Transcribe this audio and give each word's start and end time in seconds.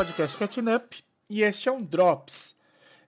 podcast 0.00 0.38
Catching 0.38 0.74
Up 0.74 1.04
e 1.28 1.42
este 1.42 1.68
é 1.68 1.72
um 1.72 1.82
Drops. 1.82 2.56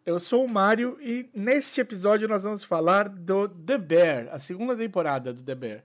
Eu 0.05 0.21
sou 0.21 0.45
o 0.45 0.49
Mário 0.49 0.99
e 1.01 1.27
neste 1.33 1.81
episódio 1.81 2.29
nós 2.29 2.45
vamos 2.45 2.63
falar 2.63 3.09
do 3.09 3.49
The 3.49 3.79
Bear, 3.79 4.29
a 4.31 4.39
segunda 4.39 4.77
temporada 4.77 5.33
do 5.33 5.43
The 5.43 5.55
Bear. 5.55 5.85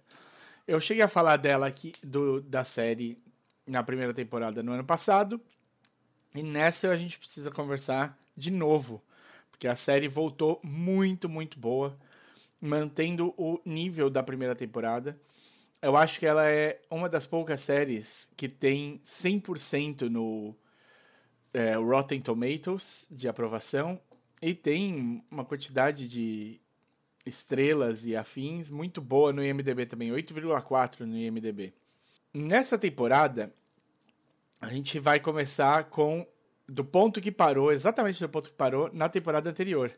Eu 0.68 0.82
cheguei 0.82 1.02
a 1.02 1.08
falar 1.08 1.38
dela 1.38 1.66
aqui, 1.66 1.94
do, 2.04 2.42
da 2.42 2.66
série, 2.66 3.18
na 3.66 3.82
primeira 3.84 4.14
temporada 4.14 4.62
no 4.62 4.74
ano 4.74 4.84
passado, 4.84 5.40
e 6.36 6.44
nessa 6.44 6.90
a 6.90 6.98
gente 6.98 7.18
precisa 7.18 7.50
conversar 7.52 8.20
de 8.36 8.52
novo, 8.52 9.02
porque 9.50 9.70
a 9.70 9.78
série 9.78 10.10
voltou 10.10 10.60
muito, 10.62 11.30
muito 11.30 11.58
boa, 11.58 11.98
mantendo 12.60 13.34
o 13.38 13.62
nível 13.64 14.10
da 14.10 14.22
primeira 14.22 14.58
temporada. 14.58 15.18
Eu 15.82 15.96
acho 15.96 16.20
que 16.20 16.26
ela 16.26 16.52
é 16.52 16.82
uma 16.92 17.08
das 17.08 17.26
poucas 17.26 17.62
séries 17.62 18.30
que 18.36 18.50
tem 18.50 19.00
100% 19.06 20.10
no 20.10 20.54
é, 21.58 21.74
Rotten 21.74 22.22
Tomatoes 22.22 23.08
de 23.10 23.28
aprovação 23.28 24.00
e 24.40 24.54
tem 24.54 25.24
uma 25.32 25.44
quantidade 25.44 26.08
de 26.08 26.62
estrelas 27.26 28.06
e 28.06 28.16
afins 28.16 28.70
muito 28.70 29.02
boa 29.02 29.34
no 29.34 29.44
IMDb 29.44 29.88
também, 29.88 30.12
8,4 30.12 31.00
no 31.00 31.18
IMDb. 31.18 31.74
Nessa 32.32 32.78
temporada, 32.78 33.52
a 34.62 34.70
gente 34.70 35.00
vai 35.00 35.20
começar 35.20 35.86
com 35.86 36.28
do 36.70 36.86
ponto 36.86 37.20
que 37.20 37.32
parou, 37.32 37.72
exatamente 37.72 38.20
do 38.20 38.30
ponto 38.30 38.52
que 38.52 38.56
parou 38.56 38.92
na 38.94 39.10
temporada 39.10 39.50
anterior, 39.50 39.92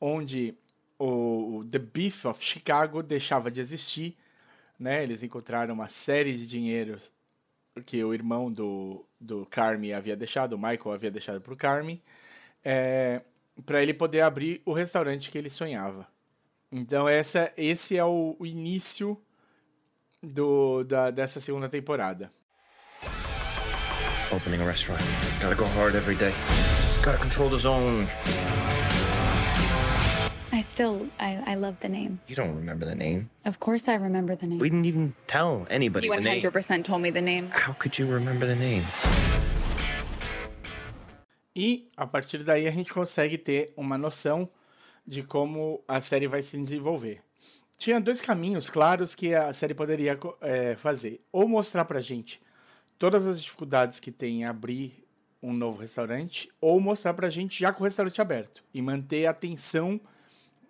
onde 0.00 0.54
o 1.00 1.64
The 1.68 1.80
Beef 1.80 2.26
of 2.26 2.44
Chicago 2.44 3.02
deixava 3.02 3.50
de 3.50 3.60
existir, 3.60 4.16
né? 4.78 5.02
Eles 5.02 5.24
encontraram 5.24 5.74
uma 5.74 5.88
série 5.88 6.34
de 6.34 6.46
dinheiro 6.46 6.96
que 7.80 8.02
o 8.04 8.12
irmão 8.12 8.52
do, 8.52 9.04
do 9.20 9.46
Carmi 9.46 9.92
havia 9.92 10.16
deixado, 10.16 10.54
o 10.54 10.58
Michael 10.58 10.92
havia 10.92 11.10
deixado 11.10 11.40
para 11.40 11.52
o 11.52 11.56
Carmi, 11.56 12.02
é, 12.64 13.22
para 13.64 13.82
ele 13.82 13.94
poder 13.94 14.20
abrir 14.20 14.60
o 14.64 14.72
restaurante 14.72 15.30
que 15.30 15.38
ele 15.38 15.50
sonhava. 15.50 16.06
Então 16.70 17.08
essa, 17.08 17.52
esse 17.56 17.96
é 17.96 18.04
o, 18.04 18.36
o 18.38 18.46
início 18.46 19.20
do, 20.22 20.84
da, 20.84 21.10
dessa 21.10 21.40
segunda 21.40 21.68
temporada. 21.68 22.32
Opening 24.30 24.62
a 24.62 24.64
restaurant. 24.64 25.02
Gotta 25.40 25.54
go 25.54 25.64
hard 25.64 25.94
every 25.94 26.16
day. 26.16 26.32
Gotta 27.04 27.18
control 27.18 27.50
the 27.50 27.58
zone. 27.58 28.08
I 30.62 30.64
still, 30.64 31.08
I, 31.18 31.42
I 31.44 31.54
love 31.56 31.74
the 31.80 31.88
name. 31.88 32.20
You 32.28 32.36
don't 32.36 32.54
remember 32.54 32.86
the 32.86 32.94
name. 32.94 33.28
Of 33.44 33.58
course 33.58 33.88
I 33.88 33.96
remember 33.96 34.36
the 34.36 34.46
name. 34.46 34.60
We 34.60 34.70
didn't 34.70 34.86
even 34.86 35.12
tell 35.26 35.66
anybody 35.68 36.06
you 36.06 36.14
the 36.14 36.20
name. 36.20 36.40
100% 36.40 36.84
told 36.84 37.02
me 37.02 37.10
the 37.10 37.20
name. 37.20 37.50
How 37.52 37.72
could 37.72 37.98
you 37.98 38.06
remember 38.06 38.46
the 38.46 38.54
name? 38.54 38.84
E 41.52 41.88
a 41.96 42.06
partir 42.06 42.44
daí 42.44 42.68
a 42.68 42.70
gente 42.70 42.94
consegue 42.94 43.38
ter 43.38 43.72
uma 43.76 43.98
noção 43.98 44.48
de 45.04 45.24
como 45.24 45.82
a 45.88 46.00
série 46.00 46.28
vai 46.28 46.42
se 46.42 46.56
desenvolver. 46.56 47.18
Tinha 47.76 48.00
dois 48.00 48.22
caminhos 48.22 48.70
claros 48.70 49.16
que 49.16 49.34
a 49.34 49.52
série 49.52 49.74
poderia 49.74 50.16
é, 50.40 50.76
fazer: 50.76 51.18
ou 51.32 51.48
mostrar 51.48 51.84
pra 51.86 52.00
gente 52.00 52.40
todas 53.00 53.26
as 53.26 53.42
dificuldades 53.42 53.98
que 53.98 54.12
tem 54.12 54.42
em 54.42 54.44
abrir 54.44 55.04
um 55.42 55.52
novo 55.52 55.80
restaurante, 55.80 56.48
ou 56.60 56.80
mostrar 56.80 57.14
pra 57.14 57.28
gente 57.28 57.58
já 57.58 57.72
com 57.72 57.82
o 57.82 57.84
restaurante 57.84 58.20
aberto 58.20 58.62
e 58.72 58.80
manter 58.80 59.26
a 59.26 59.34
tensão 59.34 60.00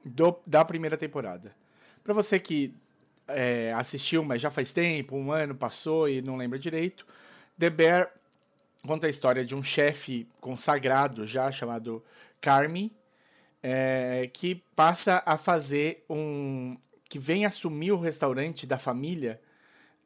do, 0.05 0.39
da 0.47 0.65
primeira 0.65 0.97
temporada. 0.97 1.55
Para 2.03 2.15
você 2.15 2.39
que 2.39 2.75
é, 3.29 3.73
assistiu, 3.75 4.25
mas 4.25 4.43
já 4.43 4.51
faz 4.51 4.73
tempo, 4.73 5.17
um 5.17 5.33
ano 5.33 5.55
passou 5.55 6.09
e 6.09 6.21
não 6.21 6.37
lembra 6.37 6.59
direito, 6.59 7.07
The 7.59 7.71
Bear 7.71 8.13
conta 8.87 9.07
a 9.07 9.11
história 9.11 9.45
de 9.45 9.55
um 9.55 9.63
chefe 9.63 10.29
consagrado 10.41 11.27
já 11.27 11.51
chamado 11.51 12.03
Carmi, 12.41 12.93
é, 13.63 14.29
que 14.33 14.57
passa 14.75 15.23
a 15.25 15.37
fazer 15.37 16.05
um. 16.11 16.77
que 17.09 17.19
vem 17.19 17.47
assumir 17.47 17.93
o 17.93 18.01
restaurante 18.01 18.67
da 18.67 18.79
família 18.79 19.41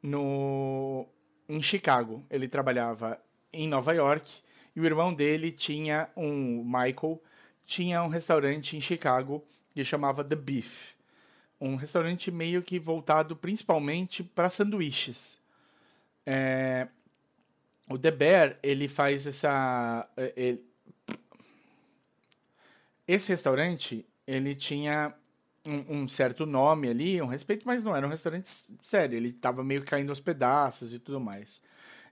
no 0.03 1.07
em 1.49 1.61
Chicago. 1.61 2.23
Ele 2.29 2.47
trabalhava 2.47 3.19
em 3.51 3.67
Nova 3.67 3.93
York 3.93 4.41
e 4.75 4.79
o 4.79 4.85
irmão 4.85 5.13
dele 5.13 5.51
tinha 5.51 6.07
um 6.15 6.63
Michael 6.63 7.19
tinha 7.65 8.01
um 8.01 8.07
restaurante 8.07 8.77
em 8.77 8.81
Chicago 8.81 9.43
que 9.77 9.85
chamava 9.85 10.23
The 10.23 10.35
Beef, 10.35 10.95
um 11.61 11.75
restaurante 11.75 12.31
meio 12.31 12.63
que 12.63 12.79
voltado 12.79 13.35
principalmente 13.35 14.23
para 14.23 14.49
sanduíches. 14.49 15.37
É, 16.25 16.87
o 17.87 17.95
The 17.95 18.09
Bear 18.09 18.57
ele 18.63 18.87
faz 18.87 19.27
essa 19.27 20.09
é, 20.17 20.33
ele, 20.35 20.65
esse 23.07 23.29
restaurante, 23.29 24.03
ele 24.25 24.55
tinha 24.55 25.13
um, 25.63 25.99
um, 25.99 26.07
certo 26.07 26.47
nome 26.47 26.89
ali, 26.89 27.21
um 27.21 27.27
respeito, 27.27 27.67
mas 27.67 27.83
não 27.83 27.95
era 27.95 28.07
um 28.07 28.09
restaurante 28.09 28.49
sério. 28.81 29.15
Ele 29.15 29.29
estava 29.29 29.63
meio 29.63 29.83
caindo 29.85 30.09
aos 30.09 30.19
pedaços 30.19 30.91
e 30.91 30.97
tudo 30.97 31.19
mais. 31.19 31.61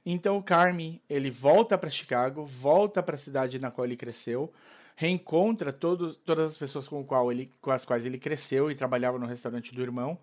Então 0.06 0.38
o 0.38 0.44
Carmi, 0.44 1.02
ele 1.10 1.32
volta 1.32 1.80
para 1.80 1.90
Chicago, 1.90 2.46
volta 2.46 3.02
para 3.02 3.16
a 3.16 3.18
cidade 3.18 3.58
na 3.58 3.72
qual 3.72 3.86
ele 3.86 3.98
cresceu, 3.98 4.54
reencontra 4.96 5.74
todos, 5.74 6.18
todas 6.18 6.52
as 6.52 6.58
pessoas 6.58 6.88
com, 6.88 7.04
qual 7.04 7.32
ele, 7.32 7.52
com 7.62 7.72
as 7.72 7.84
quais 7.84 8.06
ele 8.06 8.18
cresceu 8.18 8.72
e 8.72 8.76
trabalhava 8.76 9.20
no 9.20 9.26
restaurante 9.26 9.76
do 9.76 9.82
irmão, 9.82 10.18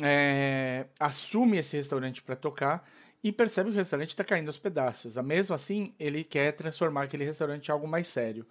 é, 0.00 0.86
assume 0.98 1.58
esse 1.58 1.76
restaurante 1.76 2.22
para 2.22 2.36
tocar 2.36 2.88
e 3.22 3.30
percebe 3.30 3.70
que 3.70 3.76
o 3.76 3.78
restaurante 3.78 4.10
está 4.10 4.24
caindo 4.24 4.46
aos 4.46 4.58
pedaços. 4.58 5.16
Mesmo 5.16 5.54
assim, 5.54 5.92
ele 5.98 6.24
quer 6.24 6.52
transformar 6.52 7.02
aquele 7.02 7.24
restaurante 7.24 7.68
em 7.68 7.72
algo 7.72 7.86
mais 7.86 8.08
sério. 8.08 8.46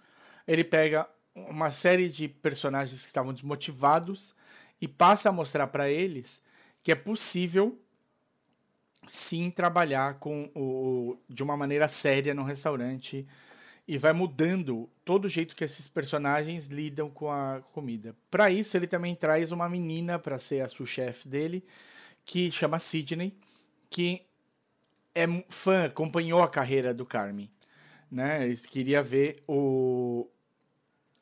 Ele 0.46 0.62
pega 0.62 1.08
uma 1.34 1.70
série 1.70 2.08
de 2.08 2.28
personagens 2.28 3.00
que 3.00 3.06
estavam 3.06 3.32
desmotivados 3.32 4.34
e 4.80 4.86
passa 4.86 5.30
a 5.30 5.32
mostrar 5.32 5.66
para 5.68 5.90
eles 5.90 6.42
que 6.82 6.92
é 6.92 6.94
possível 6.94 7.78
sim 9.08 9.50
trabalhar 9.50 10.14
com 10.14 10.50
o, 10.54 11.18
de 11.28 11.42
uma 11.42 11.56
maneira 11.56 11.88
séria 11.88 12.32
no 12.32 12.42
restaurante 12.42 13.26
e 13.90 13.98
vai 13.98 14.12
mudando 14.12 14.88
todo 15.04 15.24
o 15.24 15.28
jeito 15.28 15.56
que 15.56 15.64
esses 15.64 15.88
personagens 15.88 16.68
lidam 16.68 17.10
com 17.10 17.28
a 17.28 17.60
comida. 17.72 18.14
Para 18.30 18.48
isso 18.48 18.76
ele 18.76 18.86
também 18.86 19.16
traz 19.16 19.50
uma 19.50 19.68
menina 19.68 20.16
para 20.16 20.38
ser 20.38 20.60
a 20.60 20.68
sous-chefe 20.68 21.26
dele, 21.26 21.64
que 22.24 22.52
chama 22.52 22.78
Sidney, 22.78 23.36
que 23.90 24.22
é 25.12 25.26
fã, 25.48 25.86
acompanhou 25.86 26.40
a 26.40 26.48
carreira 26.48 26.94
do 26.94 27.04
Carmen, 27.04 27.50
né? 28.08 28.44
Ele 28.46 28.56
queria 28.58 29.02
ver 29.02 29.42
o, 29.48 30.28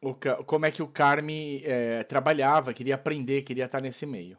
o, 0.03 0.13
como 0.45 0.67
é 0.67 0.71
que 0.71 0.83
o 0.83 0.89
Carme 0.89 1.63
é, 1.65 2.03
trabalhava, 2.03 2.75
queria 2.75 2.97
aprender, 2.97 3.45
queria 3.45 3.65
estar 3.65 3.81
nesse 3.81 4.05
meio. 4.05 4.37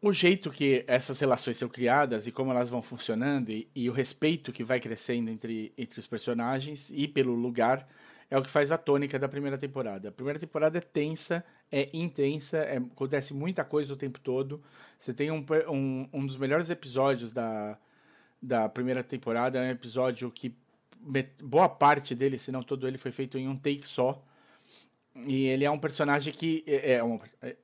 O 0.00 0.12
jeito 0.12 0.50
que 0.50 0.84
essas 0.86 1.18
relações 1.18 1.56
são 1.56 1.68
criadas 1.68 2.26
e 2.26 2.32
como 2.32 2.50
elas 2.50 2.68
vão 2.68 2.82
funcionando 2.82 3.50
e, 3.50 3.66
e, 3.74 3.88
o 3.88 3.92
respeito 3.92 4.52
que 4.52 4.62
vai 4.62 4.78
crescendo 4.78 5.30
entre, 5.30 5.72
entre 5.76 5.98
os 5.98 6.06
personagens 6.06 6.90
e 6.94 7.08
pelo 7.08 7.34
lugar 7.34 7.88
é 8.30 8.36
o 8.36 8.42
que 8.42 8.50
faz 8.50 8.70
a 8.70 8.76
tônica 8.76 9.18
da 9.18 9.28
primeira 9.28 9.56
temporada. 9.56 10.08
A 10.08 10.12
primeira 10.12 10.38
temporada 10.38 10.78
é 10.78 10.80
tensa, 10.80 11.44
é 11.72 11.88
intensa, 11.94 12.58
é, 12.58 12.76
acontece 12.76 13.32
muita 13.32 13.64
coisa 13.64 13.94
o 13.94 13.96
tempo 13.96 14.20
todo. 14.20 14.62
Você 14.98 15.14
tem 15.14 15.30
um, 15.30 15.44
um, 15.68 16.08
um 16.12 16.26
dos 16.26 16.36
melhores 16.36 16.68
episódios 16.68 17.32
da, 17.32 17.78
da 18.42 18.68
primeira 18.68 19.02
temporada, 19.02 19.58
é 19.58 19.68
um 19.68 19.70
episódio 19.70 20.30
que 20.30 20.54
boa 21.42 21.68
parte 21.68 22.14
dele, 22.14 22.38
se 22.38 22.50
não 22.50 22.62
todo 22.62 22.86
ele, 22.86 22.98
foi 22.98 23.10
feito 23.10 23.38
em 23.38 23.48
um 23.48 23.56
take 23.56 23.86
só. 23.86 24.22
E 25.24 25.46
ele 25.46 25.64
é 25.64 25.70
um 25.70 25.78
personagem 25.78 26.32
que. 26.32 26.62
É, 26.66 26.94
é 26.94 27.04
um, 27.04 27.18
é, 27.40 27.56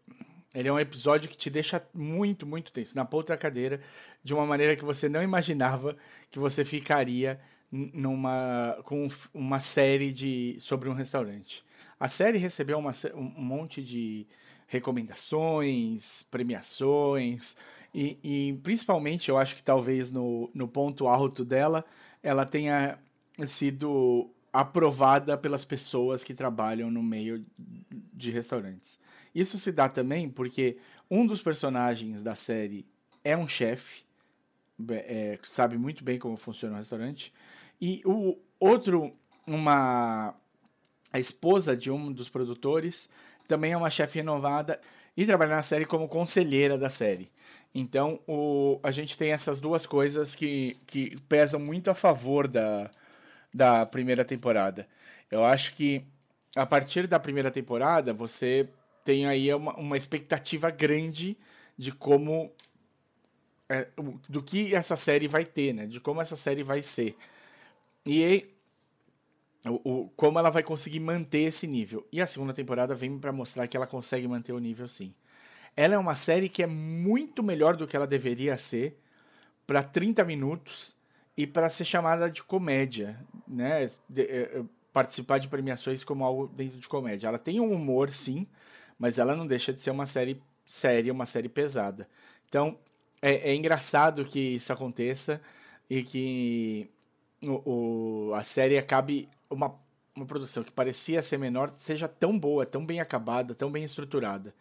ele 0.54 0.69
é 0.69 0.72
um 0.72 0.78
episódio 0.78 1.28
que 1.28 1.37
te 1.37 1.49
deixa 1.49 1.82
muito, 1.94 2.46
muito 2.46 2.72
tenso, 2.72 2.94
na 2.94 3.04
ponta 3.04 3.32
da 3.32 3.38
cadeira, 3.38 3.81
de 4.22 4.34
uma 4.34 4.44
maneira 4.44 4.76
que 4.76 4.84
você 4.84 5.08
não 5.08 5.22
imaginava 5.22 5.96
que 6.31 6.38
você 6.38 6.64
ficaria 6.64 7.40
numa 7.70 8.76
com 8.84 9.08
uma 9.32 9.58
série 9.58 10.12
de 10.12 10.56
sobre 10.60 10.90
um 10.90 10.94
restaurante. 10.94 11.64
A 11.99 12.06
série 12.06 12.37
recebeu 12.37 12.78
uma, 12.78 12.93
um 13.14 13.43
monte 13.43 13.82
de 13.82 14.26
recomendações, 14.66 16.25
premiações, 16.31 17.56
e, 17.94 18.19
e 18.22 18.52
principalmente 18.62 19.28
eu 19.28 19.38
acho 19.38 19.56
que 19.56 19.62
talvez 19.62 20.10
no, 20.10 20.50
no 20.54 20.69
ponto 20.69 21.08
alto 21.08 21.44
dela, 21.44 21.84
ela 22.22 22.44
tenha 22.44 22.99
sido 23.46 24.31
aprovada 24.52 25.37
pelas 25.38 25.64
pessoas 25.64 26.22
que 26.22 26.34
trabalham 26.34 26.90
no 26.90 27.02
meio 27.02 27.44
de 28.12 28.31
restaurantes. 28.31 28.99
Isso 29.34 29.58
se 29.58 29.73
dá 29.73 29.88
também 29.88 30.29
porque 30.29 30.76
um 31.11 31.26
dos 31.26 31.43
personagens 31.43 32.23
da 32.23 32.34
série 32.34 32.87
é 33.25 33.37
um 33.37 33.49
chefe, 33.49 34.02
é, 34.90 35.38
sabe 35.43 35.79
muito 35.79 36.02
bem 36.05 36.19
como 36.19 36.37
funciona 36.37 36.75
o 36.75 36.79
restaurante, 36.79 37.32
e 37.81 38.02
o 38.05 38.38
outro, 38.58 39.12
uma 39.46 40.34
a 41.12 41.19
esposa 41.19 41.76
de 41.76 41.90
um 41.90 42.11
dos 42.11 42.29
produtores, 42.29 43.11
também 43.46 43.73
é 43.73 43.76
uma 43.76 43.90
chefe 43.90 44.19
renovada 44.19 44.81
e 45.17 45.26
trabalha 45.26 45.56
na 45.56 45.62
série 45.62 45.85
como 45.85 46.08
conselheira 46.08 46.78
da 46.78 46.88
série. 46.88 47.31
Então, 47.75 48.20
o, 48.26 48.78
a 48.82 48.90
gente 48.90 49.17
tem 49.17 49.32
essas 49.32 49.61
duas 49.61 49.85
coisas 49.85 50.35
que, 50.35 50.76
que 50.87 51.19
pesam 51.28 51.61
muito 51.61 51.90
a 51.90 51.94
favor 51.94 52.49
da, 52.49 52.90
da 53.52 53.85
primeira 53.87 54.25
temporada. 54.25 54.87
Eu 55.31 55.44
acho 55.44 55.75
que 55.75 56.05
a 56.56 56.67
partir 56.67 57.06
da 57.06 57.19
primeira 57.19 57.50
temporada 57.50 58.12
você 58.12 58.69
tem 59.04 59.26
aí 59.26 59.52
uma, 59.54 59.75
uma 59.76 59.96
expectativa 59.96 60.70
grande 60.70 61.37
de 61.76 61.93
como 61.93 62.50
é, 63.69 63.88
do 64.28 64.43
que 64.43 64.75
essa 64.75 64.96
série 64.96 65.26
vai 65.26 65.44
ter, 65.44 65.72
né? 65.72 65.87
De 65.87 66.00
como 66.00 66.20
essa 66.20 66.37
série 66.37 66.62
vai 66.62 66.82
ser. 66.82 67.16
E 68.04 68.49
o, 69.66 69.81
o, 69.90 70.08
como 70.16 70.38
ela 70.38 70.50
vai 70.50 70.62
conseguir 70.62 71.00
manter 71.00 71.43
esse 71.43 71.66
nível. 71.66 72.06
E 72.12 72.20
a 72.20 72.26
segunda 72.26 72.52
temporada 72.52 72.94
vem 72.94 73.19
para 73.19 73.32
mostrar 73.32 73.66
que 73.66 73.76
ela 73.76 73.87
consegue 73.87 74.28
manter 74.28 74.52
o 74.52 74.58
nível 74.58 74.88
sim. 74.88 75.14
Ela 75.76 75.94
é 75.94 75.99
uma 75.99 76.14
série 76.16 76.49
que 76.49 76.62
é 76.62 76.66
muito 76.66 77.43
melhor 77.43 77.76
do 77.76 77.87
que 77.87 77.96
ela 77.96 78.06
deveria 78.06 78.58
ser 78.58 78.99
para 79.66 79.82
30 79.82 80.25
minutos 80.25 80.94
e 81.37 81.46
para 81.46 81.70
ser 81.70 81.84
chamada 81.84 82.31
de 82.31 82.43
comédia, 82.43 83.19
né? 83.49 83.87
De, 84.08 84.26
de, 84.26 84.64
participar 84.93 85.38
de 85.38 85.49
premiações 85.49 86.04
como 86.04 86.25
algo 86.25 86.49
dentro 86.49 86.78
de 86.78 86.88
comédia. 86.88 87.28
Ela 87.28 87.38
tem 87.38 87.58
um 87.58 87.72
humor, 87.72 88.10
sim, 88.10 88.46
mas 89.02 89.19
ela 89.19 89.34
não 89.34 89.49
deixa 89.49 89.72
de 89.72 89.82
ser 89.82 89.90
uma 89.90 90.06
série 90.06 90.40
séria, 90.64 91.12
uma 91.12 91.26
série 91.26 91.49
pesada. 91.49 92.08
Então, 92.49 92.78
é, 93.20 93.50
é 93.50 93.54
engraçado 93.56 94.25
que 94.25 94.38
isso 94.38 94.72
aconteça 94.72 95.40
e 95.90 96.04
que 96.04 96.88
o, 97.43 98.28
o, 98.28 98.34
a 98.34 98.44
série 98.44 98.78
acabe 98.78 99.28
uma, 99.50 99.75
uma 100.14 100.25
produção 100.25 100.62
que 100.62 100.70
parecia 100.70 101.20
ser 101.20 101.37
menor 101.37 101.72
seja 101.76 102.06
tão 102.06 102.38
boa, 102.38 102.64
tão 102.64 102.87
bem 102.87 103.00
acabada, 103.00 103.56
tão 103.56 103.72
bem 103.72 103.82
estruturada. 103.82 104.54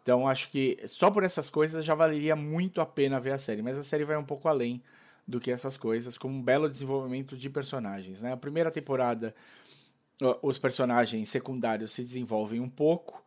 Então 0.00 0.26
acho 0.26 0.48
que 0.48 0.78
só 0.86 1.10
por 1.10 1.22
essas 1.22 1.50
coisas 1.50 1.84
já 1.84 1.94
valeria 1.94 2.34
muito 2.34 2.80
a 2.80 2.86
pena 2.86 3.20
ver 3.20 3.32
a 3.32 3.38
série, 3.38 3.60
mas 3.60 3.76
a 3.76 3.84
série 3.84 4.04
vai 4.04 4.16
um 4.16 4.24
pouco 4.24 4.48
além 4.48 4.82
do 5.28 5.38
que 5.38 5.50
essas 5.50 5.76
coisas, 5.76 6.16
com 6.16 6.28
um 6.28 6.42
belo 6.42 6.66
desenvolvimento 6.66 7.36
de 7.36 7.50
personagens. 7.50 8.22
Né? 8.22 8.32
A 8.32 8.38
primeira 8.38 8.70
temporada, 8.70 9.34
os 10.40 10.58
personagens 10.58 11.28
secundários 11.28 11.92
se 11.92 12.00
desenvolvem 12.00 12.58
um 12.58 12.70
pouco, 12.70 13.22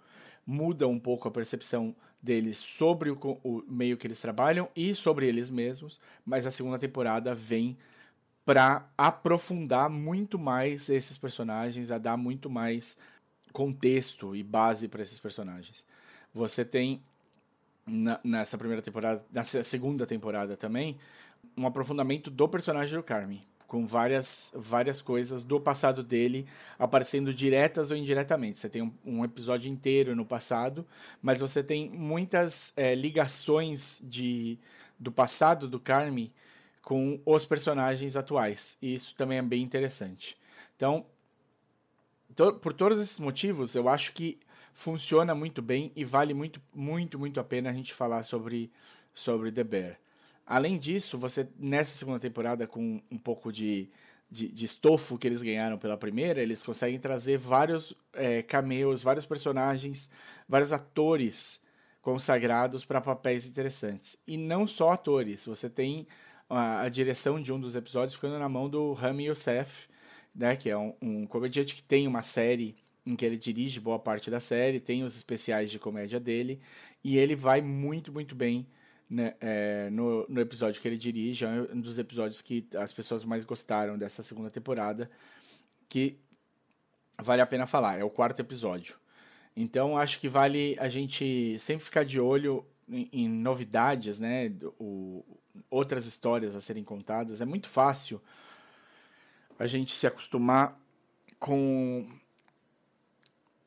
muda 0.45 0.87
um 0.87 0.99
pouco 0.99 1.27
a 1.27 1.31
percepção 1.31 1.95
deles 2.21 2.57
sobre 2.57 3.09
o, 3.09 3.17
o 3.43 3.63
meio 3.67 3.97
que 3.97 4.07
eles 4.07 4.21
trabalham 4.21 4.69
e 4.75 4.95
sobre 4.95 5.27
eles 5.27 5.49
mesmos, 5.49 5.99
mas 6.25 6.45
a 6.45 6.51
segunda 6.51 6.77
temporada 6.77 7.33
vem 7.35 7.77
para 8.43 8.87
aprofundar 8.97 9.89
muito 9.89 10.37
mais 10.37 10.87
esses 10.89 11.17
personagens, 11.17 11.89
a 11.89 11.97
dar 11.97 12.15
muito 12.15 12.49
mais 12.49 12.97
contexto 13.51 14.35
e 14.35 14.43
base 14.43 14.87
para 14.87 15.01
esses 15.01 15.17
personagens. 15.17 15.85
Você 16.33 16.63
tem 16.63 17.01
na, 17.85 18.19
nessa 18.23 18.57
primeira 18.57 18.81
temporada, 18.81 19.23
nessa 19.31 19.63
segunda 19.63 20.05
temporada 20.05 20.57
também, 20.57 20.97
um 21.55 21.65
aprofundamento 21.65 22.29
do 22.29 22.47
personagem 22.47 22.95
do 22.95 23.03
Carmen, 23.03 23.41
com 23.67 23.85
várias, 23.85 24.51
várias 24.53 25.01
coisas 25.01 25.43
do 25.43 25.59
passado 25.59 26.03
dele 26.03 26.47
aparecendo 26.77 27.33
diretas 27.33 27.91
ou 27.91 27.97
indiretamente. 27.97 28.59
Você 28.59 28.69
tem 28.69 28.81
um, 28.81 28.93
um 29.05 29.25
episódio 29.25 29.71
inteiro 29.71 30.15
no 30.15 30.25
passado, 30.25 30.85
mas 31.21 31.39
você 31.39 31.63
tem 31.63 31.89
muitas 31.89 32.71
é, 32.75 32.93
ligações 32.95 33.99
de, 34.03 34.57
do 34.99 35.11
passado 35.11 35.67
do 35.67 35.79
Carmen 35.79 36.31
com 36.81 37.19
os 37.25 37.45
personagens 37.45 38.15
atuais. 38.15 38.77
E 38.81 38.93
isso 38.93 39.15
também 39.15 39.39
é 39.39 39.41
bem 39.41 39.63
interessante. 39.63 40.37
Então, 40.75 41.05
to 42.35 42.53
por 42.53 42.73
todos 42.73 42.99
esses 42.99 43.19
motivos, 43.19 43.75
eu 43.75 43.89
acho 43.89 44.13
que 44.13 44.37
funciona 44.73 45.33
muito 45.33 45.61
bem 45.61 45.91
e 45.95 46.03
vale 46.03 46.33
muito, 46.33 46.61
muito, 46.73 47.17
muito 47.17 47.39
a 47.39 47.43
pena 47.43 47.69
a 47.69 47.73
gente 47.73 47.93
falar 47.93 48.23
sobre, 48.23 48.69
sobre 49.13 49.51
The 49.51 49.63
Bear. 49.63 50.04
Além 50.45 50.77
disso, 50.77 51.17
você 51.17 51.47
nessa 51.57 51.97
segunda 51.97 52.19
temporada, 52.19 52.67
com 52.67 53.01
um 53.09 53.17
pouco 53.17 53.51
de, 53.51 53.89
de, 54.29 54.47
de 54.47 54.65
estofo 54.65 55.17
que 55.17 55.27
eles 55.27 55.41
ganharam 55.41 55.77
pela 55.77 55.97
primeira, 55.97 56.41
eles 56.41 56.61
conseguem 56.61 56.99
trazer 56.99 57.37
vários 57.37 57.95
é, 58.13 58.43
cameos, 58.43 59.01
vários 59.01 59.25
personagens, 59.25 60.09
vários 60.47 60.71
atores 60.71 61.59
consagrados 62.01 62.85
para 62.85 63.01
papéis 63.01 63.47
interessantes. 63.47 64.17
E 64.27 64.37
não 64.37 64.67
só 64.67 64.91
atores, 64.91 65.45
você 65.45 65.67
tem 65.67 66.07
a, 66.47 66.81
a, 66.83 66.89
direção 66.89 67.41
de 67.41 67.51
um 67.51 67.59
dos 67.59 67.75
episódios 67.75 68.13
ficando 68.13 68.37
na 68.37 68.47
mão 68.47 68.69
do 68.69 68.93
Rami 68.93 69.25
Youssef, 69.25 69.87
né, 70.35 70.55
que 70.55 70.69
é 70.69 70.77
um, 70.77 70.93
um 71.01 71.25
comediante 71.25 71.73
que 71.73 71.81
tem 71.81 72.07
uma 72.07 72.21
série 72.21 72.75
em 73.05 73.15
que 73.15 73.25
ele 73.25 73.37
dirige 73.37 73.79
boa 73.79 73.97
parte 73.97 74.29
da 74.29 74.39
série, 74.39 74.79
tem 74.79 75.03
os 75.03 75.15
especiais 75.15 75.71
de 75.71 75.79
comédia 75.79 76.19
dele, 76.19 76.59
e 77.03 77.17
ele 77.17 77.35
vai 77.35 77.61
muito, 77.61 78.11
muito 78.11 78.35
bem 78.35 78.67
né, 79.09 79.35
é, 79.39 79.89
no, 79.89 80.25
no 80.27 80.41
episódio 80.41 80.81
que 80.81 80.87
ele 80.87 80.97
dirige. 80.97 81.45
É 81.45 81.49
um 81.49 81.79
dos 81.79 81.97
episódios 81.97 82.41
que 82.41 82.67
as 82.75 82.91
pessoas 82.91 83.23
mais 83.23 83.43
gostaram 83.43 83.97
dessa 83.97 84.23
segunda 84.23 84.49
temporada, 84.49 85.09
que 85.87 86.17
vale 87.21 87.41
a 87.41 87.45
pena 87.45 87.65
falar, 87.65 87.99
é 87.99 88.03
o 88.03 88.09
quarto 88.09 88.39
episódio. 88.39 88.95
Então 89.55 89.97
acho 89.97 90.19
que 90.19 90.27
vale 90.27 90.75
a 90.79 90.89
gente 90.89 91.57
sempre 91.59 91.85
ficar 91.85 92.03
de 92.03 92.19
olho 92.19 92.65
em, 92.89 93.09
em 93.13 93.29
novidades, 93.29 94.19
né? 94.19 94.53
O, 94.79 95.23
outras 95.69 96.05
histórias 96.05 96.55
a 96.55 96.61
serem 96.61 96.83
contadas. 96.83 97.39
É 97.41 97.45
muito 97.45 97.69
fácil 97.69 98.21
a 99.57 99.65
gente 99.65 99.93
se 99.93 100.05
acostumar 100.05 100.77
com. 101.39 102.09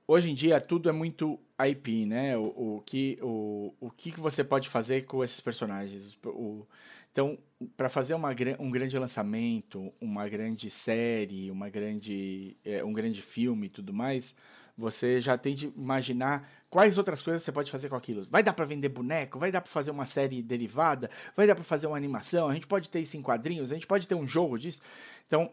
Hoje 0.07 0.31
em 0.31 0.35
dia 0.35 0.61
tudo 0.61 0.89
é 0.89 0.93
muito 0.93 1.41
IP, 1.67 2.07
né? 2.07 2.37
O, 2.37 2.77
o, 2.77 2.83
que, 2.85 3.19
o, 3.23 3.75
o 3.81 3.91
que 3.91 4.11
você 4.13 4.45
pode 4.45 4.69
fazer 4.69 5.03
com 5.07 5.25
esses 5.25 5.41
personagens. 5.41 6.19
O, 6.25 6.67
então, 7.11 7.39
para 7.77 7.89
fazer 7.89 8.15
uma, 8.15 8.31
um 8.59 8.71
grande 8.71 8.99
lançamento, 8.99 9.93
uma 10.01 10.29
grande 10.29 10.71
série, 10.71 11.51
uma 11.51 11.69
grande, 11.69 12.57
é, 12.65 12.85
um 12.85 12.93
grande 12.93 13.23
filme 13.23 13.67
e 13.67 13.71
tudo 13.71 13.93
mais, 13.93 14.35
você 14.77 15.21
já 15.21 15.37
tem 15.37 15.55
de 15.55 15.67
imaginar 15.77 16.49
Quais 16.71 16.99
outras 16.99 17.23
coisas 17.23 17.43
você 17.43 17.51
pode 17.51 17.71
fazer 17.71 17.89
com 17.89 17.97
aquilo? 17.97 18.25
Vai 18.27 18.43
dar 18.43 18.53
para 18.53 18.67
vender 18.67 18.91
boneco? 18.91 19.39
Vai 19.39 19.51
dar 19.51 19.63
para 19.63 19.71
fazer 19.71 19.91
uma 19.91 20.05
série 20.05 20.43
derivada? 20.43 21.11
Vai 21.35 21.47
dar 21.47 21.55
para 21.55 21.65
fazer 21.65 21.87
uma 21.87 21.97
animação? 21.97 22.49
A 22.49 22.55
gente 22.55 22.67
pode 22.67 22.91
ter 22.91 23.01
isso 23.01 23.17
em 23.17 23.23
quadrinhos? 23.23 23.73
A 23.73 23.75
gente 23.75 23.87
pode 23.87 24.07
ter 24.07 24.15
um 24.15 24.27
jogo 24.27 24.59
disso? 24.59 24.83
Então, 25.27 25.51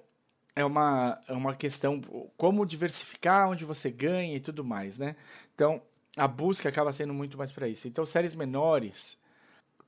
é 0.56 0.66
uma, 0.66 1.20
é 1.28 1.34
uma 1.34 1.56
questão 1.56 2.02
como 2.36 2.66
diversificar 2.66 3.50
onde 3.50 3.64
você 3.64 3.90
ganha 3.90 4.36
e 4.36 4.42
tudo 4.42 4.64
mais, 4.64 4.98
né? 4.98 5.16
Então, 5.54 5.82
a 6.18 6.28
busca 6.28 6.70
acaba 6.70 6.94
sendo 6.94 7.14
muito 7.14 7.38
mais 7.38 7.52
para 7.52 7.68
isso. 7.68 7.88
Então, 7.88 8.06
séries 8.06 8.36
menores, 8.36 9.18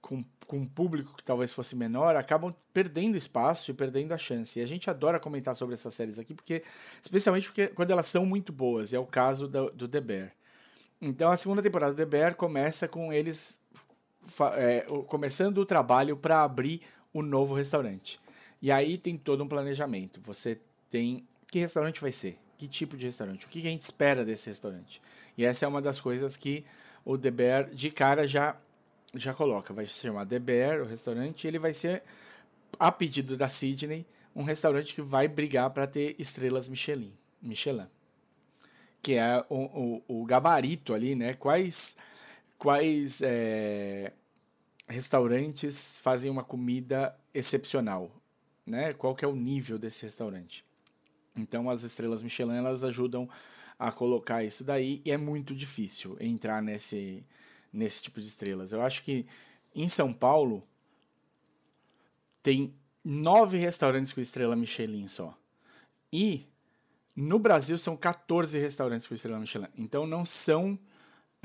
com, 0.01 0.23
com 0.45 0.57
um 0.57 0.65
público 0.65 1.15
que 1.15 1.23
talvez 1.23 1.53
fosse 1.53 1.75
menor, 1.75 2.15
acabam 2.15 2.53
perdendo 2.73 3.17
espaço 3.17 3.71
e 3.71 3.73
perdendo 3.73 4.13
a 4.13 4.17
chance. 4.17 4.59
E 4.59 4.61
a 4.63 4.67
gente 4.67 4.89
adora 4.89 5.19
comentar 5.19 5.55
sobre 5.55 5.75
essas 5.75 5.93
séries 5.93 6.19
aqui, 6.19 6.33
porque 6.33 6.63
especialmente 7.01 7.47
porque 7.47 7.67
quando 7.67 7.91
elas 7.91 8.07
são 8.07 8.25
muito 8.25 8.51
boas. 8.51 8.93
É 8.93 8.99
o 8.99 9.05
caso 9.05 9.47
do, 9.47 9.69
do 9.71 9.87
The 9.87 10.01
Bear. 10.01 10.31
Então 11.01 11.31
a 11.31 11.37
segunda 11.37 11.61
temporada 11.61 11.93
de 11.93 11.97
The 11.97 12.05
Bear 12.05 12.35
começa 12.35 12.87
com 12.87 13.13
eles 13.13 13.59
é, 14.55 14.85
começando 15.07 15.59
o 15.59 15.65
trabalho 15.65 16.17
para 16.17 16.43
abrir 16.43 16.81
o 17.13 17.19
um 17.19 17.23
novo 17.23 17.55
restaurante. 17.55 18.19
E 18.61 18.71
aí 18.71 18.97
tem 18.97 19.17
todo 19.17 19.43
um 19.43 19.47
planejamento. 19.47 20.19
Você 20.21 20.59
tem 20.89 21.25
que 21.47 21.59
restaurante 21.59 22.01
vai 22.01 22.11
ser, 22.11 22.37
que 22.57 22.67
tipo 22.67 22.97
de 22.97 23.05
restaurante, 23.05 23.45
o 23.45 23.49
que 23.49 23.59
a 23.59 23.71
gente 23.71 23.83
espera 23.83 24.25
desse 24.25 24.49
restaurante. 24.49 25.01
E 25.37 25.45
essa 25.45 25.65
é 25.65 25.67
uma 25.67 25.81
das 25.81 25.99
coisas 25.99 26.35
que 26.35 26.65
o 27.05 27.17
The 27.17 27.31
Bear 27.31 27.69
de 27.69 27.91
cara 27.91 28.27
já 28.27 28.57
já 29.15 29.33
coloca. 29.33 29.73
Vai 29.73 29.87
se 29.87 30.01
chamar 30.01 30.25
The 30.25 30.39
Bear, 30.39 30.81
o 30.81 30.85
restaurante, 30.85 31.45
e 31.45 31.47
ele 31.47 31.59
vai 31.59 31.73
ser 31.73 32.03
a 32.79 32.91
pedido 32.91 33.37
da 33.37 33.47
Sydney, 33.47 34.05
um 34.35 34.43
restaurante 34.43 34.93
que 34.93 35.01
vai 35.01 35.27
brigar 35.27 35.69
para 35.69 35.87
ter 35.87 36.15
estrelas 36.19 36.67
Michelin. 36.67 37.13
Michelin 37.41 37.87
que 39.07 39.13
é 39.13 39.45
o, 39.49 40.03
o, 40.07 40.21
o 40.21 40.25
gabarito 40.25 40.93
ali, 40.93 41.15
né? 41.15 41.33
Quais, 41.33 41.95
quais 42.57 43.21
é, 43.21 44.11
restaurantes 44.85 45.99
fazem 46.01 46.29
uma 46.29 46.43
comida 46.43 47.17
excepcional, 47.33 48.11
né? 48.65 48.91
Qual 48.91 49.15
que 49.15 49.23
é 49.23 49.27
o 49.27 49.33
nível 49.33 49.79
desse 49.79 50.03
restaurante? 50.03 50.66
Então 51.37 51.69
as 51.69 51.83
estrelas 51.83 52.21
Michelin 52.21 52.57
elas 52.57 52.83
ajudam 52.83 53.29
a 53.79 53.91
colocar 53.91 54.43
isso 54.43 54.63
daí 54.63 55.01
e 55.05 55.11
é 55.11 55.17
muito 55.17 55.53
difícil 55.55 56.17
entrar 56.19 56.61
nesse 56.61 57.23
nesse 57.71 58.01
tipo 58.01 58.19
de 58.19 58.27
estrelas. 58.27 58.71
Eu 58.71 58.81
acho 58.81 59.03
que 59.03 59.25
em 59.75 59.87
São 59.87 60.11
Paulo 60.11 60.63
tem 62.41 62.73
nove 63.03 63.57
restaurantes 63.57 64.11
com 64.11 64.21
estrela 64.21 64.55
Michelin 64.55 65.07
só. 65.07 65.37
E 66.11 66.45
no 67.15 67.39
Brasil 67.39 67.77
são 67.77 67.95
14 67.95 68.57
restaurantes 68.59 69.07
com 69.07 69.13
estrela 69.13 69.39
Michelin. 69.39 69.67
Então 69.77 70.07
não 70.07 70.25
são. 70.25 70.77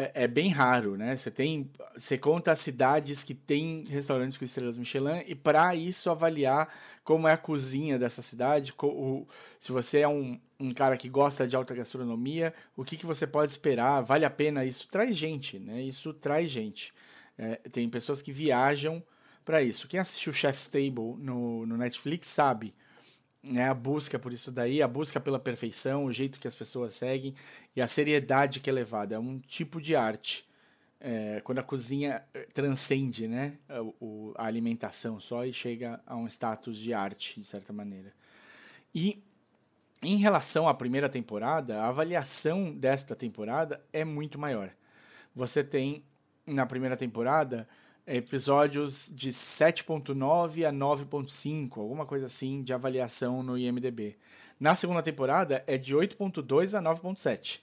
É, 0.02 0.24
é, 0.24 0.28
bem 0.28 0.50
raro, 0.50 0.96
né? 0.96 1.16
Você 1.16 1.30
tem. 1.30 1.70
Você 1.96 2.18
conta 2.18 2.50
as 2.50 2.60
cidades 2.60 3.22
que 3.22 3.34
têm 3.34 3.84
restaurantes 3.84 4.36
com 4.36 4.44
estrelas 4.44 4.76
Michelin 4.76 5.22
e 5.26 5.34
para 5.34 5.76
isso 5.76 6.10
avaliar 6.10 6.68
como 7.04 7.28
é 7.28 7.32
a 7.32 7.38
cozinha 7.38 7.98
dessa 7.98 8.20
cidade. 8.20 8.74
O, 8.82 9.26
se 9.60 9.70
você 9.70 10.00
é 10.00 10.08
um, 10.08 10.40
um 10.58 10.72
cara 10.72 10.96
que 10.96 11.08
gosta 11.08 11.46
de 11.46 11.54
alta 11.54 11.74
gastronomia, 11.74 12.52
o 12.76 12.84
que, 12.84 12.96
que 12.96 13.06
você 13.06 13.26
pode 13.26 13.52
esperar? 13.52 14.00
Vale 14.00 14.24
a 14.24 14.30
pena? 14.30 14.64
Isso 14.64 14.88
traz 14.88 15.16
gente, 15.16 15.58
né? 15.58 15.80
Isso 15.80 16.12
traz 16.12 16.50
gente. 16.50 16.92
É, 17.38 17.56
tem 17.70 17.88
pessoas 17.88 18.20
que 18.20 18.32
viajam 18.32 19.02
para 19.44 19.62
isso. 19.62 19.86
Quem 19.86 20.00
assistiu 20.00 20.32
Chef's 20.32 20.66
Table 20.66 21.16
no, 21.18 21.64
no 21.64 21.76
Netflix 21.76 22.26
sabe 22.26 22.72
né, 23.42 23.68
a 23.68 23.74
busca 23.74 24.18
por 24.18 24.32
isso 24.32 24.52
daí, 24.52 24.80
a 24.80 24.88
busca 24.88 25.20
pela 25.20 25.38
perfeição, 25.38 26.04
o 26.04 26.12
jeito 26.12 26.38
que 26.38 26.46
as 26.46 26.54
pessoas 26.54 26.92
seguem 26.92 27.34
e 27.74 27.80
a 27.82 27.88
seriedade 27.88 28.60
que 28.60 28.70
é 28.70 28.72
levada. 28.72 29.14
É 29.14 29.18
um 29.18 29.38
tipo 29.40 29.80
de 29.80 29.96
arte. 29.96 30.46
É, 31.04 31.40
quando 31.42 31.58
a 31.58 31.64
cozinha 31.64 32.22
eh, 32.32 32.46
transcende 32.54 33.26
né, 33.26 33.58
o, 34.00 34.32
a 34.36 34.46
alimentação 34.46 35.18
só 35.18 35.44
e 35.44 35.52
chega 35.52 36.00
a 36.06 36.14
um 36.14 36.28
status 36.28 36.78
de 36.78 36.94
arte, 36.94 37.40
de 37.40 37.46
certa 37.46 37.72
maneira. 37.72 38.12
E 38.94 39.20
em 40.00 40.16
relação 40.16 40.68
à 40.68 40.74
primeira 40.74 41.08
temporada, 41.08 41.80
a 41.80 41.88
avaliação 41.88 42.72
desta 42.72 43.16
temporada 43.16 43.80
é 43.92 44.04
muito 44.04 44.38
maior. 44.38 44.70
Você 45.34 45.64
tem, 45.64 46.04
na 46.46 46.66
primeira 46.66 46.96
temporada, 46.96 47.68
episódios 48.06 49.10
de 49.14 49.30
7.9 49.30 50.66
a 50.66 50.72
9.5, 50.72 51.78
alguma 51.78 52.04
coisa 52.04 52.26
assim, 52.26 52.62
de 52.62 52.72
avaliação 52.72 53.42
no 53.42 53.56
IMDB. 53.56 54.16
Na 54.58 54.74
segunda 54.74 55.02
temporada 55.02 55.62
é 55.66 55.76
de 55.76 55.94
8.2 55.94 56.78
a 56.78 56.82
9.7. 56.82 57.60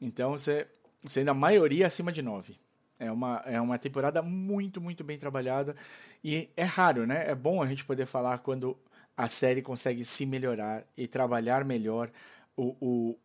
Então 0.00 0.32
você, 0.32 0.66
você 1.02 1.20
ainda 1.20 1.30
a 1.30 1.34
maioria 1.34 1.86
acima 1.86 2.12
de 2.12 2.22
9. 2.22 2.56
É 2.98 3.10
uma, 3.10 3.42
é 3.46 3.60
uma 3.60 3.78
temporada 3.78 4.22
muito, 4.22 4.80
muito 4.80 5.02
bem 5.02 5.18
trabalhada. 5.18 5.74
E 6.22 6.48
é 6.56 6.64
raro, 6.64 7.06
né? 7.06 7.28
É 7.28 7.34
bom 7.34 7.62
a 7.62 7.66
gente 7.66 7.84
poder 7.84 8.06
falar 8.06 8.38
quando 8.38 8.76
a 9.16 9.28
série 9.28 9.62
consegue 9.62 10.04
se 10.04 10.24
melhorar 10.24 10.84
e 10.96 11.06
trabalhar 11.06 11.64
melhor 11.64 12.10
o, 12.56 12.76
o 12.80 13.18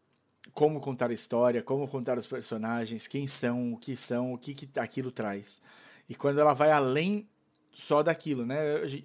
como 0.54 0.80
contar 0.80 1.12
a 1.12 1.14
história, 1.14 1.62
como 1.62 1.88
contar 1.88 2.18
os 2.18 2.26
personagens, 2.26 3.08
quem 3.08 3.28
são, 3.28 3.74
o 3.74 3.78
que 3.78 3.96
são, 3.96 4.34
o 4.34 4.38
que, 4.38 4.54
que 4.54 4.80
aquilo 4.80 5.12
traz. 5.12 5.62
E 6.10 6.16
quando 6.16 6.40
ela 6.40 6.54
vai 6.54 6.72
além 6.72 7.28
só 7.72 8.02
daquilo, 8.02 8.46
né? 8.46 8.58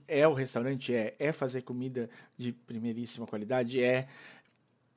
É 0.08 0.26
o 0.26 0.32
restaurante, 0.32 0.94
é, 0.94 1.14
é 1.18 1.32
fazer 1.32 1.62
comida 1.62 2.08
de 2.36 2.52
primeiríssima 2.52 3.26
qualidade, 3.26 3.82
é 3.82 4.08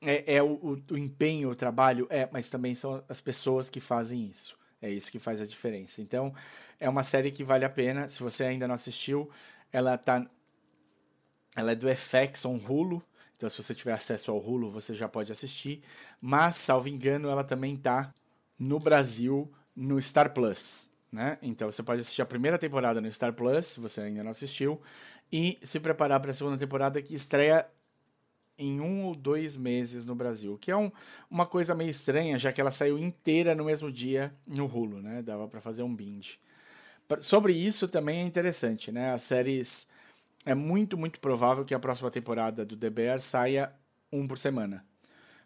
é, 0.00 0.36
é 0.36 0.42
o, 0.42 0.78
o, 0.90 0.96
empenho, 0.96 1.50
o 1.50 1.54
trabalho, 1.54 2.06
é, 2.10 2.28
mas 2.30 2.48
também 2.48 2.74
são 2.74 3.02
as 3.08 3.20
pessoas 3.20 3.68
que 3.68 3.80
fazem 3.80 4.26
isso. 4.26 4.56
É 4.80 4.90
isso 4.90 5.10
que 5.10 5.18
faz 5.18 5.40
a 5.40 5.46
diferença. 5.46 6.00
Então, 6.00 6.34
é 6.78 6.88
uma 6.88 7.02
série 7.02 7.30
que 7.30 7.42
vale 7.42 7.64
a 7.64 7.70
pena. 7.70 8.08
Se 8.08 8.22
você 8.22 8.44
ainda 8.44 8.68
não 8.68 8.74
assistiu, 8.74 9.30
ela 9.72 9.96
tá 9.96 10.24
ela 11.56 11.72
é 11.72 11.74
do 11.74 11.88
FX 11.88 12.44
on 12.44 12.56
Hulu. 12.56 13.02
Então, 13.36 13.48
se 13.48 13.62
você 13.62 13.74
tiver 13.74 13.92
acesso 13.92 14.30
ao 14.30 14.38
Hulu, 14.38 14.70
você 14.70 14.94
já 14.94 15.08
pode 15.08 15.32
assistir. 15.32 15.82
Mas, 16.20 16.56
salvo 16.56 16.88
engano, 16.88 17.28
ela 17.28 17.42
também 17.42 17.76
tá 17.76 18.12
no 18.58 18.78
Brasil 18.78 19.50
no 19.74 20.00
Star 20.00 20.32
Plus 20.32 20.90
né? 21.16 21.38
Então 21.42 21.70
você 21.70 21.82
pode 21.82 22.02
assistir 22.02 22.22
a 22.22 22.26
primeira 22.26 22.58
temporada 22.58 23.00
no 23.00 23.10
Star 23.10 23.32
Plus, 23.32 23.66
se 23.66 23.80
você 23.80 24.02
ainda 24.02 24.22
não 24.22 24.30
assistiu, 24.30 24.80
e 25.32 25.58
se 25.62 25.80
preparar 25.80 26.20
para 26.20 26.30
a 26.30 26.34
segunda 26.34 26.58
temporada 26.58 27.02
que 27.02 27.14
estreia 27.14 27.66
em 28.58 28.80
um 28.80 29.04
ou 29.06 29.14
dois 29.14 29.56
meses 29.56 30.06
no 30.06 30.14
Brasil, 30.14 30.56
que 30.58 30.70
é 30.70 30.76
um, 30.76 30.90
uma 31.30 31.46
coisa 31.46 31.74
meio 31.74 31.90
estranha, 31.90 32.38
já 32.38 32.52
que 32.52 32.60
ela 32.60 32.70
saiu 32.70 32.98
inteira 32.98 33.54
no 33.54 33.64
mesmo 33.64 33.90
dia 33.90 34.32
no 34.46 34.66
Hulu, 34.66 35.00
né? 35.00 35.22
Dava 35.22 35.48
para 35.48 35.60
fazer 35.60 35.82
um 35.82 35.94
binge. 35.94 36.38
Sobre 37.20 37.52
isso 37.52 37.88
também 37.88 38.20
é 38.20 38.22
interessante, 38.22 38.92
né? 38.92 39.12
As 39.12 39.22
séries 39.22 39.88
é 40.44 40.54
muito 40.54 40.96
muito 40.96 41.18
provável 41.18 41.64
que 41.64 41.74
a 41.74 41.78
próxima 41.78 42.10
temporada 42.10 42.64
do 42.64 42.76
The 42.76 42.90
Bear 42.90 43.20
saia 43.20 43.72
um 44.12 44.28
por 44.28 44.38
semana, 44.38 44.84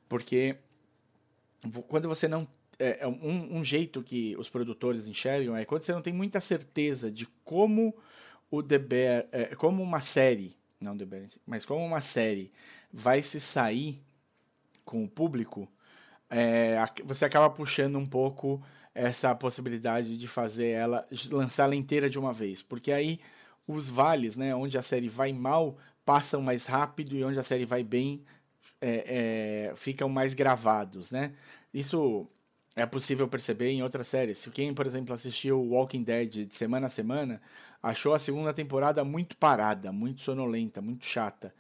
porque 0.08 0.56
quando 1.88 2.08
você 2.08 2.28
não 2.28 2.46
é, 2.80 3.00
é, 3.00 3.06
um, 3.06 3.58
um, 3.58 3.64
jeito 3.64 4.02
que 4.02 4.34
os 4.38 4.48
produtores 4.48 5.06
enxergam 5.06 5.54
é 5.54 5.66
quando 5.66 5.82
você 5.82 5.92
não 5.92 6.00
tem 6.00 6.14
muita 6.14 6.40
certeza 6.40 7.10
de 7.10 7.26
como 7.44 7.94
o 8.50 8.62
The 8.62 8.78
Bear, 8.78 9.26
é, 9.30 9.54
como 9.54 9.82
uma 9.82 10.00
série, 10.00 10.56
não 10.80 10.96
The 10.96 11.04
Bear, 11.04 11.26
mas 11.46 11.66
como 11.66 11.84
uma 11.84 12.00
série 12.00 12.50
vai 12.90 13.22
se 13.22 13.38
sair 13.38 14.02
com 14.82 15.04
o 15.04 15.08
público, 15.08 15.68
é, 16.30 16.76
você 17.04 17.26
acaba 17.26 17.50
puxando 17.50 17.96
um 17.96 18.06
pouco 18.06 18.62
essa 18.94 19.34
possibilidade 19.34 20.16
de 20.16 20.26
fazer 20.26 20.70
ela, 20.70 21.06
lançá-la 21.30 21.76
inteira 21.76 22.08
de 22.08 22.18
uma 22.18 22.32
vez, 22.32 22.62
porque 22.62 22.90
aí 22.90 23.20
os 23.68 23.90
vales, 23.90 24.36
né, 24.36 24.54
onde 24.54 24.78
a 24.78 24.82
série 24.82 25.08
vai 25.08 25.32
mal, 25.32 25.76
passam 26.04 26.40
mais 26.40 26.64
rápido 26.64 27.14
e 27.14 27.22
onde 27.22 27.38
a 27.38 27.42
série 27.42 27.66
vai 27.66 27.84
bem, 27.84 28.24
é, 28.80 29.68
é, 29.70 29.76
ficam 29.76 30.08
mais 30.08 30.32
gravados, 30.32 31.10
né? 31.10 31.34
Isso 31.72 32.26
é 32.76 32.86
possível 32.86 33.26
perceber 33.28 33.70
em 33.70 33.82
outras 33.82 34.08
séries. 34.08 34.38
Se 34.38 34.50
quem, 34.50 34.72
por 34.72 34.86
exemplo, 34.86 35.14
assistiu 35.14 35.60
Walking 35.60 36.02
Dead 36.02 36.46
de 36.46 36.54
semana 36.54 36.86
a 36.86 36.90
semana, 36.90 37.40
achou 37.82 38.14
a 38.14 38.18
segunda 38.18 38.52
temporada 38.52 39.04
muito 39.04 39.36
parada, 39.36 39.92
muito 39.92 40.20
sonolenta, 40.20 40.80
muito 40.80 41.04
chata. 41.04 41.52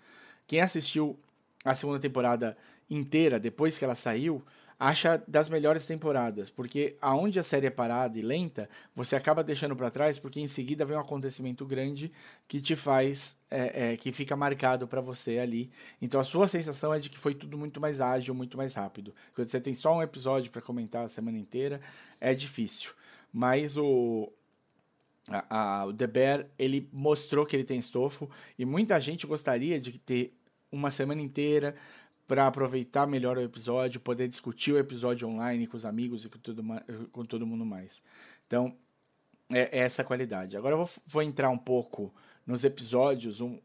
Quem 0.46 0.60
assistiu 0.60 1.18
a 1.64 1.74
segunda 1.74 1.98
temporada 1.98 2.56
inteira 2.88 3.38
depois 3.38 3.78
que 3.78 3.84
ela 3.84 3.94
saiu, 3.94 4.42
acha 4.80 5.22
das 5.28 5.50
melhores 5.50 5.84
temporadas, 5.84 6.48
porque 6.48 6.96
aonde 7.02 7.38
a 7.38 7.42
série 7.42 7.66
é 7.66 7.70
parada 7.70 8.18
e 8.18 8.22
lenta, 8.22 8.66
você 8.94 9.14
acaba 9.14 9.44
deixando 9.44 9.76
para 9.76 9.90
trás, 9.90 10.18
porque 10.18 10.40
em 10.40 10.48
seguida 10.48 10.86
vem 10.86 10.96
um 10.96 11.00
acontecimento 11.00 11.66
grande 11.66 12.10
que 12.48 12.62
te 12.62 12.74
faz, 12.74 13.36
é, 13.50 13.92
é, 13.92 13.96
que 13.98 14.10
fica 14.10 14.34
marcado 14.34 14.88
para 14.88 15.02
você 15.02 15.38
ali. 15.38 15.70
Então 16.00 16.18
a 16.18 16.24
sua 16.24 16.48
sensação 16.48 16.94
é 16.94 16.98
de 16.98 17.10
que 17.10 17.18
foi 17.18 17.34
tudo 17.34 17.58
muito 17.58 17.78
mais 17.78 18.00
ágil, 18.00 18.34
muito 18.34 18.56
mais 18.56 18.74
rápido. 18.74 19.14
Quando 19.34 19.48
você 19.48 19.60
tem 19.60 19.74
só 19.74 19.94
um 19.94 20.02
episódio 20.02 20.50
para 20.50 20.62
comentar 20.62 21.04
a 21.04 21.10
semana 21.10 21.36
inteira, 21.36 21.78
é 22.18 22.32
difícil. 22.32 22.92
Mas 23.30 23.76
o 23.76 24.32
a, 25.28 25.82
a, 25.82 25.84
o 25.84 25.92
The 25.92 26.06
Bear 26.06 26.46
ele 26.58 26.88
mostrou 26.90 27.44
que 27.44 27.54
ele 27.54 27.64
tem 27.64 27.78
estofo 27.78 28.30
e 28.58 28.64
muita 28.64 28.98
gente 28.98 29.26
gostaria 29.26 29.78
de 29.78 29.98
ter 29.98 30.32
uma 30.72 30.90
semana 30.90 31.20
inteira 31.20 31.74
para 32.30 32.46
aproveitar 32.46 33.08
melhor 33.08 33.36
o 33.36 33.42
episódio, 33.42 33.98
poder 33.98 34.28
discutir 34.28 34.70
o 34.70 34.78
episódio 34.78 35.26
online 35.26 35.66
com 35.66 35.76
os 35.76 35.84
amigos 35.84 36.24
e 36.24 36.28
com, 36.28 36.38
tudo, 36.38 36.62
com 37.10 37.24
todo 37.24 37.44
mundo 37.44 37.66
mais. 37.66 38.00
Então, 38.46 38.72
é, 39.50 39.62
é 39.62 39.80
essa 39.80 40.04
qualidade. 40.04 40.56
Agora 40.56 40.74
eu 40.74 40.78
vou, 40.78 40.90
vou 41.08 41.22
entrar 41.24 41.50
um 41.50 41.58
pouco 41.58 42.14
nos 42.46 42.62
episódios 42.62 43.40
um, 43.40 43.58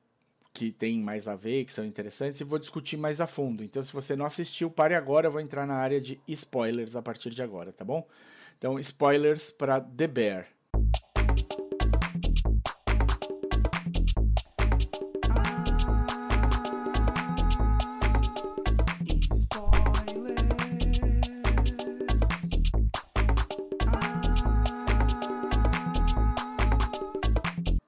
que 0.51 0.71
tem 0.71 0.97
mais 0.97 1.27
a 1.27 1.35
ver, 1.35 1.63
que 1.65 1.71
são 1.71 1.85
interessantes, 1.85 2.41
e 2.41 2.43
vou 2.43 2.57
discutir 2.57 2.97
mais 2.97 3.21
a 3.21 3.27
fundo. 3.27 3.63
Então, 3.63 3.83
se 3.83 3.93
você 3.93 4.15
não 4.15 4.25
assistiu, 4.25 4.71
pare 4.71 4.95
agora, 4.95 5.27
eu 5.27 5.31
vou 5.31 5.41
entrar 5.41 5.67
na 5.67 5.75
área 5.75 6.01
de 6.01 6.19
spoilers 6.27 6.95
a 6.95 7.03
partir 7.03 7.29
de 7.29 7.43
agora, 7.43 7.71
tá 7.71 7.85
bom? 7.85 8.03
Então, 8.57 8.79
spoilers 8.79 9.51
para 9.51 9.79
The 9.79 10.07
Bear. 10.07 10.54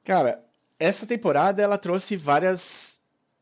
Cara, 0.08 0.42
essa 0.80 1.06
temporada 1.06 1.62
ela 1.62 1.78
trouxe 1.78 2.16
várias 2.16 2.98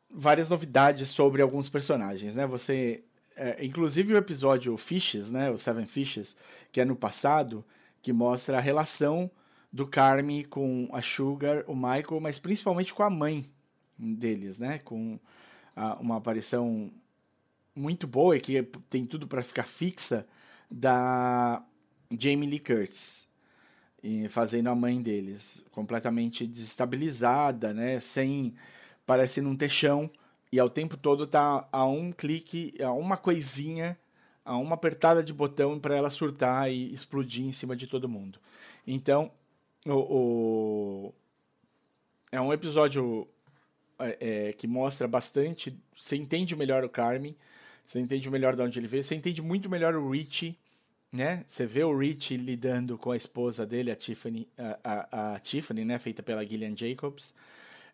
várias 0.09 0.49
novidades 0.49 1.09
sobre 1.09 1.43
alguns 1.43 1.69
personagens, 1.69 2.33
né? 2.33 2.47
Você 2.47 3.03
é, 3.35 3.63
inclusive 3.63 4.15
o 4.15 4.17
episódio 4.17 4.75
Fishes, 4.75 5.29
né, 5.29 5.51
o 5.51 5.59
Seven 5.59 5.85
Fishes, 5.85 6.35
que 6.71 6.81
é 6.81 6.85
no 6.85 6.95
passado, 6.95 7.63
que 8.01 8.11
mostra 8.11 8.57
a 8.57 8.61
relação 8.61 9.29
do 9.71 9.85
Carme 9.85 10.43
com 10.43 10.89
a 10.91 11.03
Sugar, 11.03 11.63
o 11.67 11.75
Michael, 11.75 12.19
mas 12.19 12.39
principalmente 12.39 12.95
com 12.95 13.03
a 13.03 13.11
mãe 13.11 13.45
deles, 13.99 14.57
né, 14.57 14.79
com 14.79 15.19
a, 15.75 15.97
uma 15.97 16.17
aparição 16.17 16.91
muito 17.75 18.07
boa 18.07 18.37
e 18.37 18.41
que 18.41 18.63
tem 18.89 19.05
tudo 19.05 19.27
para 19.27 19.43
ficar 19.43 19.67
fixa 19.67 20.27
da 20.71 21.63
Jamie 22.17 22.49
Lee 22.49 22.59
Curtis 22.59 23.34
e 24.05 24.29
fazendo 24.29 24.69
a 24.69 24.75
mãe 24.75 25.01
deles 25.01 25.65
completamente 25.71 26.45
desestabilizada, 26.45 27.73
né? 27.73 27.99
Sem 27.99 28.53
parece 29.03 29.41
não 29.41 29.55
ter 29.55 29.67
chão 29.67 30.07
e 30.51 30.59
ao 30.59 30.69
tempo 30.69 30.95
todo 30.95 31.25
tá 31.25 31.67
a 31.71 31.85
um 31.85 32.11
clique, 32.11 32.75
a 32.83 32.91
uma 32.91 33.17
coisinha, 33.17 33.97
a 34.45 34.57
uma 34.57 34.75
apertada 34.75 35.23
de 35.23 35.33
botão 35.33 35.79
para 35.79 35.95
ela 35.95 36.11
surtar 36.11 36.71
e 36.71 36.93
explodir 36.93 37.45
em 37.45 37.51
cima 37.51 37.75
de 37.75 37.87
todo 37.87 38.07
mundo. 38.07 38.37
Então, 38.85 39.31
o, 39.87 39.93
o 41.09 41.13
é 42.31 42.39
um 42.39 42.53
episódio 42.53 43.27
é, 43.97 44.49
é, 44.49 44.53
que 44.53 44.67
mostra 44.67 45.07
bastante. 45.07 45.75
Você 45.97 46.15
entende 46.15 46.55
melhor 46.55 46.83
o 46.83 46.89
Carmen, 46.89 47.35
você 47.87 47.99
entende 47.99 48.29
melhor 48.29 48.55
de 48.55 48.61
onde 48.61 48.77
ele 48.77 48.87
veio, 48.87 49.03
você 49.03 49.15
entende 49.15 49.41
muito 49.41 49.67
melhor 49.67 49.95
o 49.95 50.11
Richie 50.11 50.55
né? 51.15 51.43
Você 51.47 51.65
vê 51.65 51.83
o 51.83 51.97
Rich 51.97 52.37
lidando 52.37 52.97
com 52.97 53.11
a 53.11 53.17
esposa 53.17 53.65
dele, 53.65 53.91
a 53.91 53.95
Tiffany, 53.95 54.47
a, 54.57 54.79
a, 54.83 55.35
a 55.35 55.39
Tiffany, 55.39 55.85
né? 55.85 55.97
Feita 55.99 56.21
pela 56.21 56.45
Gillian 56.45 56.75
Jacobs. 56.75 57.33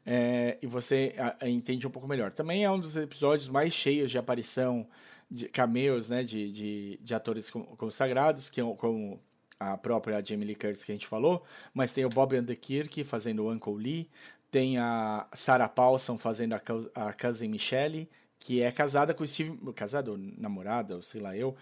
É, 0.05 0.57
e 0.61 0.67
você 0.67 1.13
a, 1.17 1.47
entende 1.47 1.85
um 1.87 1.91
pouco 1.91 2.07
melhor. 2.07 2.31
Também 2.31 2.63
é 2.63 2.71
um 2.71 2.79
dos 2.79 2.97
episódios 2.97 3.49
mais 3.49 3.73
cheios 3.73 4.11
de 4.11 4.17
aparição 4.17 4.87
de 5.29 5.47
cameos, 5.47 6.09
né? 6.09 6.23
De, 6.23 6.51
de, 6.51 6.99
de 7.01 7.13
atores 7.15 7.51
consagrados, 7.77 8.49
que 8.49 8.59
é 8.59 8.63
como 8.75 9.19
a 9.59 9.77
própria 9.77 10.23
Jamie 10.23 10.47
Lee 10.47 10.55
Curtis 10.55 10.83
que 10.83 10.91
a 10.91 10.95
gente 10.95 11.05
falou, 11.07 11.43
mas 11.73 11.93
tem 11.93 12.03
o 12.03 12.09
Bob 12.09 12.35
Underkirk 12.35 13.03
fazendo 13.03 13.43
o 13.43 13.51
Uncle 13.51 13.75
Lee, 13.75 14.09
Tem 14.49 14.79
a 14.79 15.27
Sarah 15.33 15.69
Paulson 15.69 16.17
fazendo 16.17 16.53
a, 16.55 16.61
a 16.95 17.13
cousin 17.13 17.47
Michelle, 17.47 18.09
que 18.39 18.61
é 18.61 18.71
casada 18.71 19.13
com 19.13 19.23
o 19.23 19.27
Steve. 19.27 19.57
Casada 19.75 20.11
ou 20.11 20.17
namorada, 20.17 20.95
ou 20.95 21.01
sei 21.01 21.21
lá 21.21 21.37
eu. 21.37 21.55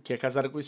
Que 0.00 0.14
é 0.14 0.18
casada 0.18 0.48
com 0.48 0.58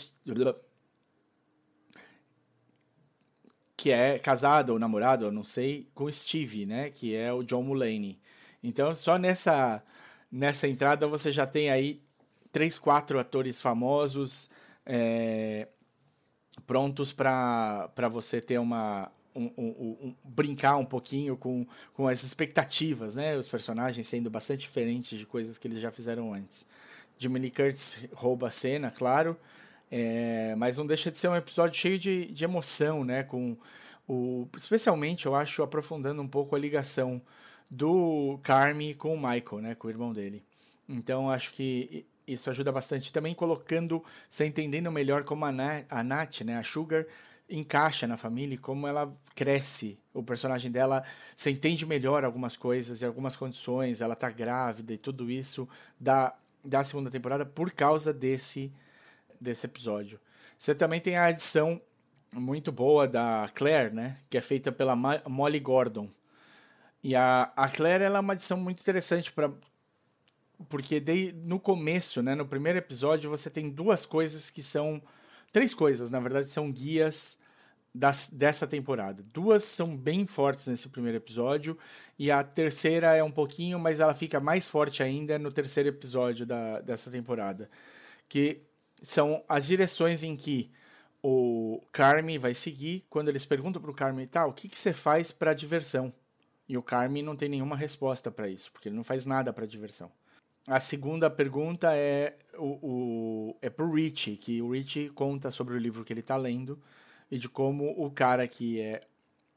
Que 3.77 3.91
é 3.91 4.17
casada 4.17 4.71
ou 4.73 4.79
namorada, 4.79 5.25
eu 5.25 5.31
não 5.31 5.43
sei, 5.43 5.89
com 5.93 6.11
Steve, 6.11 6.65
né? 6.65 6.89
Que 6.89 7.15
é 7.15 7.31
o 7.31 7.43
John 7.43 7.61
Mulaney. 7.61 8.17
Então, 8.63 8.95
só 8.95 9.17
nessa, 9.17 9.83
nessa 10.31 10.67
entrada 10.67 11.07
você 11.07 11.31
já 11.31 11.45
tem 11.45 11.69
aí 11.69 12.01
três, 12.51 12.79
quatro 12.79 13.19
atores 13.19 13.61
famosos 13.61 14.49
é, 14.85 15.67
prontos 16.65 17.11
para 17.13 17.89
você 18.09 18.41
ter 18.41 18.57
uma. 18.59 19.11
Um, 19.37 19.51
um- 19.57 19.97
um- 20.07 20.15
brincar 20.23 20.77
um 20.77 20.85
pouquinho 20.85 21.35
com, 21.35 21.67
com 21.93 22.07
as 22.07 22.23
expectativas, 22.23 23.15
né? 23.15 23.35
Os 23.35 23.49
personagens 23.49 24.07
sendo 24.07 24.29
bastante 24.29 24.61
diferentes 24.61 25.19
de 25.19 25.25
coisas 25.25 25.57
que 25.57 25.67
eles 25.67 25.81
já 25.81 25.91
fizeram 25.91 26.33
antes. 26.33 26.69
Jimmy 27.17 27.39
Lee 27.39 27.51
Curtis 27.51 27.97
rouba 28.13 28.47
a 28.47 28.51
cena, 28.51 28.91
claro, 28.91 29.37
é, 29.91 30.55
mas 30.55 30.77
não 30.77 30.85
deixa 30.85 31.11
de 31.11 31.17
ser 31.17 31.27
um 31.27 31.35
episódio 31.35 31.79
cheio 31.79 31.97
de, 31.97 32.25
de 32.25 32.43
emoção, 32.43 33.03
né? 33.03 33.23
Com 33.23 33.57
o, 34.07 34.47
especialmente, 34.55 35.25
eu 35.25 35.35
acho, 35.35 35.63
aprofundando 35.63 36.21
um 36.21 36.27
pouco 36.27 36.55
a 36.55 36.59
ligação 36.59 37.21
do 37.69 38.39
Carme 38.43 38.93
com 38.95 39.13
o 39.13 39.17
Michael, 39.17 39.61
né? 39.61 39.75
Com 39.75 39.87
o 39.87 39.91
irmão 39.91 40.13
dele. 40.13 40.43
Então, 40.87 41.29
acho 41.29 41.53
que 41.53 42.05
isso 42.27 42.49
ajuda 42.49 42.71
bastante. 42.71 43.11
Também 43.11 43.33
colocando, 43.33 44.03
você 44.29 44.45
entendendo 44.45 44.91
melhor 44.91 45.23
como 45.23 45.45
a, 45.45 45.51
Na, 45.51 45.83
a 45.89 46.03
Nath, 46.03 46.41
né? 46.41 46.57
A 46.57 46.63
Sugar, 46.63 47.05
encaixa 47.49 48.07
na 48.07 48.17
família 48.17 48.55
e 48.55 48.59
como 48.59 48.87
ela 48.87 49.11
cresce. 49.35 49.99
O 50.13 50.23
personagem 50.23 50.71
dela, 50.71 51.03
você 51.35 51.51
entende 51.51 51.85
melhor 51.85 52.23
algumas 52.23 52.57
coisas 52.57 53.01
e 53.01 53.05
algumas 53.05 53.35
condições. 53.35 54.01
Ela 54.01 54.15
tá 54.15 54.29
grávida 54.29 54.93
e 54.93 54.97
tudo 54.97 55.29
isso 55.29 55.67
da, 55.99 56.35
da 56.65 56.83
segunda 56.83 57.11
temporada 57.11 57.45
por 57.45 57.71
causa 57.71 58.13
desse, 58.13 58.71
desse 59.39 59.65
episódio. 59.65 60.19
Você 60.57 60.73
também 60.73 60.99
tem 60.99 61.17
a 61.17 61.25
adição 61.25 61.81
muito 62.33 62.71
boa 62.71 63.07
da 63.07 63.49
Claire, 63.53 63.93
né? 63.93 64.17
Que 64.29 64.37
é 64.37 64.41
feita 64.41 64.71
pela 64.71 64.95
Ma- 64.95 65.21
Molly 65.27 65.59
Gordon. 65.59 66.09
E 67.03 67.15
a, 67.15 67.51
a 67.55 67.69
Claire 67.69 68.03
ela 68.03 68.17
é 68.17 68.21
uma 68.21 68.33
adição 68.33 68.57
muito 68.57 68.81
interessante 68.81 69.31
para 69.31 69.51
porque 70.69 70.99
de, 70.99 71.33
no 71.33 71.59
começo, 71.59 72.23
né, 72.23 72.33
no 72.33 72.45
primeiro 72.45 72.79
episódio, 72.79 73.29
você 73.29 73.49
tem 73.49 73.69
duas 73.69 74.05
coisas 74.05 74.49
que 74.49 74.63
são 74.63 75.01
três 75.51 75.73
coisas, 75.73 76.09
na 76.09 76.19
verdade, 76.19 76.47
são 76.47 76.71
guias 76.71 77.37
das, 77.95 78.27
dessa 78.27 78.67
temporada. 78.67 79.23
Duas 79.33 79.63
são 79.63 79.95
bem 79.95 80.27
fortes 80.27 80.67
nesse 80.67 80.89
primeiro 80.89 81.17
episódio 81.17 81.77
e 82.19 82.29
a 82.29 82.43
terceira 82.43 83.15
é 83.15 83.23
um 83.23 83.31
pouquinho, 83.31 83.79
mas 83.79 84.01
ela 84.01 84.13
fica 84.13 84.39
mais 84.39 84.67
forte 84.67 85.01
ainda 85.01 85.39
no 85.39 85.49
terceiro 85.49 85.89
episódio 85.89 86.45
da, 86.45 86.81
dessa 86.81 87.09
temporada, 87.09 87.69
que 88.27 88.61
são 89.01 89.41
as 89.47 89.65
direções 89.65 90.23
em 90.23 90.35
que 90.35 90.69
o 91.23 91.81
Carme 91.93 92.37
vai 92.37 92.53
seguir 92.53 93.05
quando 93.09 93.29
eles 93.29 93.45
perguntam 93.45 93.81
pro 93.81 93.93
Carme, 93.93 94.27
tá, 94.27 94.45
o 94.45 94.53
que, 94.53 94.67
que 94.67 94.77
você 94.77 94.93
faz 94.93 95.31
para 95.31 95.53
diversão? 95.53 96.13
E 96.67 96.77
o 96.77 96.83
Carme 96.83 97.21
não 97.21 97.35
tem 97.35 97.47
nenhuma 97.47 97.77
resposta 97.77 98.29
para 98.29 98.49
isso, 98.49 98.71
porque 98.71 98.89
ele 98.89 98.95
não 98.95 99.03
faz 99.03 99.25
nada 99.25 99.53
para 99.53 99.65
diversão. 99.65 100.11
A 100.67 100.79
segunda 100.79 101.29
pergunta 101.29 101.95
é 101.95 102.35
o, 102.57 102.79
o 102.81 103.57
é 103.61 103.69
pro 103.69 103.91
Richie, 103.91 104.35
que 104.35 104.61
o 104.61 104.71
Richie 104.71 105.09
conta 105.09 105.49
sobre 105.49 105.75
o 105.75 105.79
livro 105.79 106.03
que 106.03 106.11
ele 106.11 106.23
tá 106.23 106.35
lendo 106.35 106.77
e 107.29 107.37
de 107.37 107.49
como 107.49 107.93
o 107.97 108.09
cara 108.11 108.47
que 108.47 108.79
é, 108.79 109.01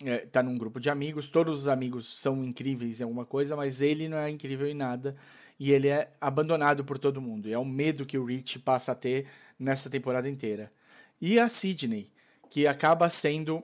é 0.04 0.18
tá 0.18 0.42
num 0.42 0.56
grupo 0.56 0.80
de 0.80 0.90
amigos, 0.90 1.28
todos 1.28 1.60
os 1.60 1.68
amigos 1.68 2.20
são 2.20 2.44
incríveis 2.44 3.00
em 3.00 3.04
alguma 3.04 3.24
coisa, 3.24 3.56
mas 3.56 3.80
ele 3.80 4.08
não 4.08 4.18
é 4.18 4.30
incrível 4.30 4.66
em 4.66 4.74
nada 4.74 5.16
e 5.58 5.72
ele 5.72 5.88
é 5.88 6.10
abandonado 6.20 6.84
por 6.84 6.98
todo 6.98 7.20
mundo. 7.20 7.48
E 7.48 7.52
é 7.52 7.58
o 7.58 7.64
medo 7.64 8.06
que 8.06 8.16
o 8.16 8.24
Richie 8.24 8.58
passa 8.58 8.92
a 8.92 8.94
ter 8.94 9.26
nessa 9.58 9.90
temporada 9.90 10.28
inteira. 10.28 10.72
E 11.20 11.38
a 11.38 11.48
Sidney, 11.48 12.10
que 12.48 12.66
acaba 12.66 13.10
sendo 13.10 13.62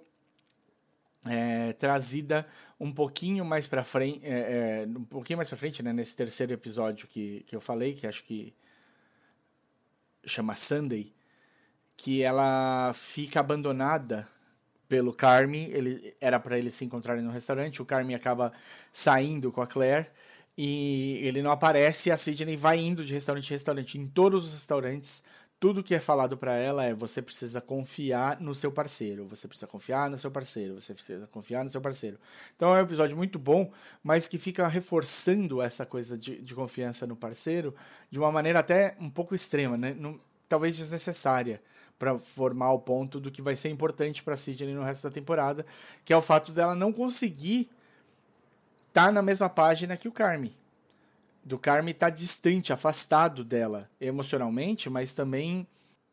é, 1.24 1.72
trazida 1.74 2.46
um 2.78 2.92
pouquinho 2.92 3.44
mais 3.44 3.68
para 3.68 3.84
frente, 3.84 4.20
é, 4.24 4.84
é, 4.84 4.86
um 4.86 5.04
pouquinho 5.04 5.36
mais 5.36 5.48
para 5.48 5.56
frente, 5.56 5.82
né, 5.82 5.92
nesse 5.92 6.16
terceiro 6.16 6.52
episódio 6.52 7.06
que, 7.06 7.44
que 7.46 7.54
eu 7.54 7.60
falei, 7.60 7.94
que 7.94 8.06
acho 8.06 8.24
que 8.24 8.52
chama 10.26 10.56
Sunday, 10.56 11.13
que 11.96 12.22
ela 12.22 12.92
fica 12.94 13.40
abandonada 13.40 14.28
pelo 14.88 15.12
Carme, 15.12 15.68
ele 15.72 16.14
era 16.20 16.38
para 16.38 16.58
eles 16.58 16.74
se 16.74 16.84
encontrarem 16.84 17.22
no 17.22 17.30
restaurante, 17.30 17.80
o 17.82 17.86
Carme 17.86 18.14
acaba 18.14 18.52
saindo 18.92 19.50
com 19.50 19.62
a 19.62 19.66
Claire 19.66 20.06
e 20.56 21.18
ele 21.22 21.42
não 21.42 21.50
aparece, 21.50 22.10
a 22.10 22.16
Sidney 22.16 22.56
vai 22.56 22.78
indo 22.78 23.04
de 23.04 23.12
restaurante 23.12 23.48
em 23.50 23.54
restaurante, 23.54 23.98
em 23.98 24.06
todos 24.06 24.44
os 24.44 24.54
restaurantes, 24.54 25.24
tudo 25.58 25.82
que 25.82 25.94
é 25.94 26.00
falado 26.00 26.36
para 26.36 26.54
ela 26.54 26.84
é 26.84 26.92
você 26.92 27.22
precisa 27.22 27.60
confiar 27.60 28.38
no 28.38 28.54
seu 28.54 28.70
parceiro, 28.70 29.26
você 29.26 29.48
precisa 29.48 29.66
confiar 29.66 30.10
no 30.10 30.18
seu 30.18 30.30
parceiro, 30.30 30.80
você 30.80 30.92
precisa 30.92 31.26
confiar 31.26 31.64
no 31.64 31.70
seu 31.70 31.80
parceiro. 31.80 32.18
Então 32.54 32.76
é 32.76 32.80
um 32.80 32.84
episódio 32.84 33.16
muito 33.16 33.38
bom, 33.38 33.72
mas 34.02 34.28
que 34.28 34.38
fica 34.38 34.68
reforçando 34.68 35.62
essa 35.62 35.86
coisa 35.86 36.18
de, 36.18 36.40
de 36.42 36.54
confiança 36.54 37.06
no 37.06 37.16
parceiro 37.16 37.74
de 38.10 38.18
uma 38.18 38.30
maneira 38.30 38.58
até 38.58 38.94
um 39.00 39.08
pouco 39.08 39.34
extrema, 39.34 39.78
né? 39.78 39.96
Talvez 40.48 40.76
desnecessária 40.76 41.62
para 41.98 42.18
formar 42.18 42.72
o 42.72 42.78
ponto 42.78 43.20
do 43.20 43.30
que 43.30 43.42
vai 43.42 43.56
ser 43.56 43.68
importante 43.68 44.22
para 44.22 44.36
Sidney 44.36 44.74
no 44.74 44.82
resto 44.82 45.04
da 45.04 45.10
temporada, 45.10 45.64
que 46.04 46.12
é 46.12 46.16
o 46.16 46.22
fato 46.22 46.52
dela 46.52 46.74
não 46.74 46.92
conseguir 46.92 47.70
estar 48.88 49.06
tá 49.06 49.12
na 49.12 49.22
mesma 49.22 49.48
página 49.48 49.96
que 49.96 50.08
o 50.08 50.12
Carme 50.12 50.54
do 51.44 51.58
Carme 51.58 51.92
tá 51.92 52.08
distante, 52.08 52.72
afastado 52.72 53.44
dela 53.44 53.90
emocionalmente, 54.00 54.88
mas 54.88 55.12
também 55.12 55.66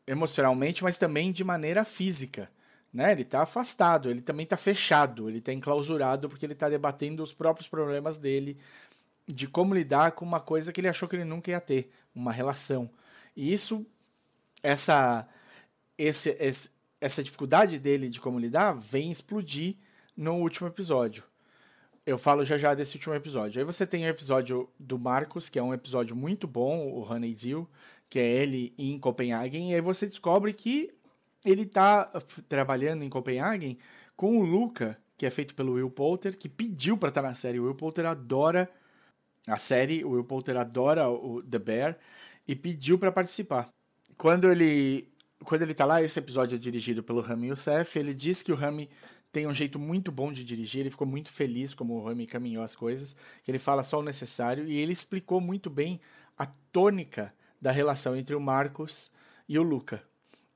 emocionalmente, 0.05 0.83
mas 0.83 0.97
também 0.97 1.31
de 1.31 1.43
maneira 1.43 1.85
física, 1.85 2.51
né? 2.93 3.13
Ele 3.13 3.23
tá 3.23 3.43
afastado, 3.43 4.09
ele 4.09 4.21
também 4.21 4.45
tá 4.45 4.57
fechado, 4.57 5.29
ele 5.29 5.39
tá 5.39 5.53
enclausurado 5.53 6.27
porque 6.27 6.45
ele 6.45 6.55
tá 6.55 6.67
debatendo 6.67 7.23
os 7.23 7.31
próprios 7.31 7.69
problemas 7.69 8.17
dele 8.17 8.57
de 9.25 9.47
como 9.47 9.73
lidar 9.73 10.11
com 10.11 10.25
uma 10.25 10.41
coisa 10.41 10.73
que 10.73 10.81
ele 10.81 10.89
achou 10.89 11.07
que 11.07 11.15
ele 11.15 11.23
nunca 11.23 11.49
ia 11.49 11.61
ter, 11.61 11.89
uma 12.13 12.33
relação. 12.33 12.89
E 13.35 13.53
isso 13.53 13.85
essa 14.61 15.25
esse, 15.97 16.35
esse 16.39 16.69
essa 17.01 17.23
dificuldade 17.23 17.79
dele 17.79 18.07
de 18.07 18.21
como 18.21 18.39
lidar 18.39 18.73
vem 18.73 19.11
explodir 19.11 19.75
no 20.15 20.35
último 20.35 20.67
episódio. 20.67 21.23
Eu 22.05 22.17
falo 22.17 22.45
já 22.45 22.57
já 22.57 22.75
desse 22.75 22.95
último 22.95 23.15
episódio. 23.15 23.59
Aí 23.59 23.65
você 23.65 23.87
tem 23.87 24.05
o 24.05 24.07
episódio 24.07 24.69
do 24.79 24.99
Marcos, 24.99 25.49
que 25.49 25.57
é 25.57 25.63
um 25.63 25.73
episódio 25.73 26.15
muito 26.15 26.47
bom, 26.47 26.87
o 26.87 27.01
Honeydew, 27.01 27.67
que 28.07 28.19
é 28.19 28.27
ele 28.27 28.73
em 28.77 28.99
Copenhagen, 28.99 29.71
e 29.71 29.75
aí 29.75 29.81
você 29.81 30.05
descobre 30.05 30.53
que 30.53 30.93
ele 31.43 31.65
tá 31.65 32.05
trabalhando 32.47 33.03
em 33.03 33.09
Copenhagen 33.09 33.77
com 34.15 34.37
o 34.37 34.43
Luca, 34.43 34.99
que 35.17 35.25
é 35.25 35.29
feito 35.29 35.55
pelo 35.55 35.73
Will 35.73 35.89
Poulter, 35.89 36.37
que 36.37 36.49
pediu 36.49 36.97
para 36.97 37.09
estar 37.09 37.21
na 37.23 37.33
série. 37.33 37.59
O 37.59 37.65
Will 37.65 37.75
Poulter 37.75 38.05
adora 38.05 38.69
a 39.47 39.57
série, 39.57 40.03
o 40.03 40.11
Will 40.11 40.23
Poulter 40.23 40.57
adora 40.57 41.09
o 41.09 41.41
The 41.41 41.59
Bear 41.59 41.97
e 42.47 42.55
pediu 42.55 42.99
para 42.99 43.11
participar. 43.11 43.69
Quando 44.17 44.51
ele 44.51 45.11
quando 45.43 45.63
ele 45.63 45.73
tá 45.73 45.85
lá, 45.85 46.01
esse 46.01 46.17
episódio 46.19 46.55
é 46.55 46.59
dirigido 46.59 47.03
pelo 47.03 47.21
Rami 47.21 47.47
Youssef, 47.47 47.97
ele 47.97 48.13
diz 48.13 48.41
que 48.41 48.51
o 48.51 48.55
Rami 48.55 48.89
tem 49.31 49.47
um 49.47 49.53
jeito 49.53 49.79
muito 49.79 50.11
bom 50.11 50.31
de 50.31 50.43
dirigir, 50.43 50.81
ele 50.81 50.89
ficou 50.89 51.07
muito 51.07 51.31
feliz 51.31 51.73
como 51.73 51.95
o 51.95 52.03
Rami 52.03 52.27
caminhou 52.27 52.63
as 52.63 52.75
coisas, 52.75 53.15
que 53.43 53.49
ele 53.49 53.59
fala 53.59 53.83
só 53.83 53.99
o 53.99 54.03
necessário, 54.03 54.67
e 54.67 54.77
ele 54.77 54.91
explicou 54.91 55.39
muito 55.39 55.69
bem 55.69 56.01
a 56.37 56.45
tônica 56.45 57.33
da 57.61 57.71
relação 57.71 58.15
entre 58.15 58.35
o 58.35 58.41
Marcos 58.41 59.11
e 59.47 59.57
o 59.57 59.63
Luca. 59.63 60.03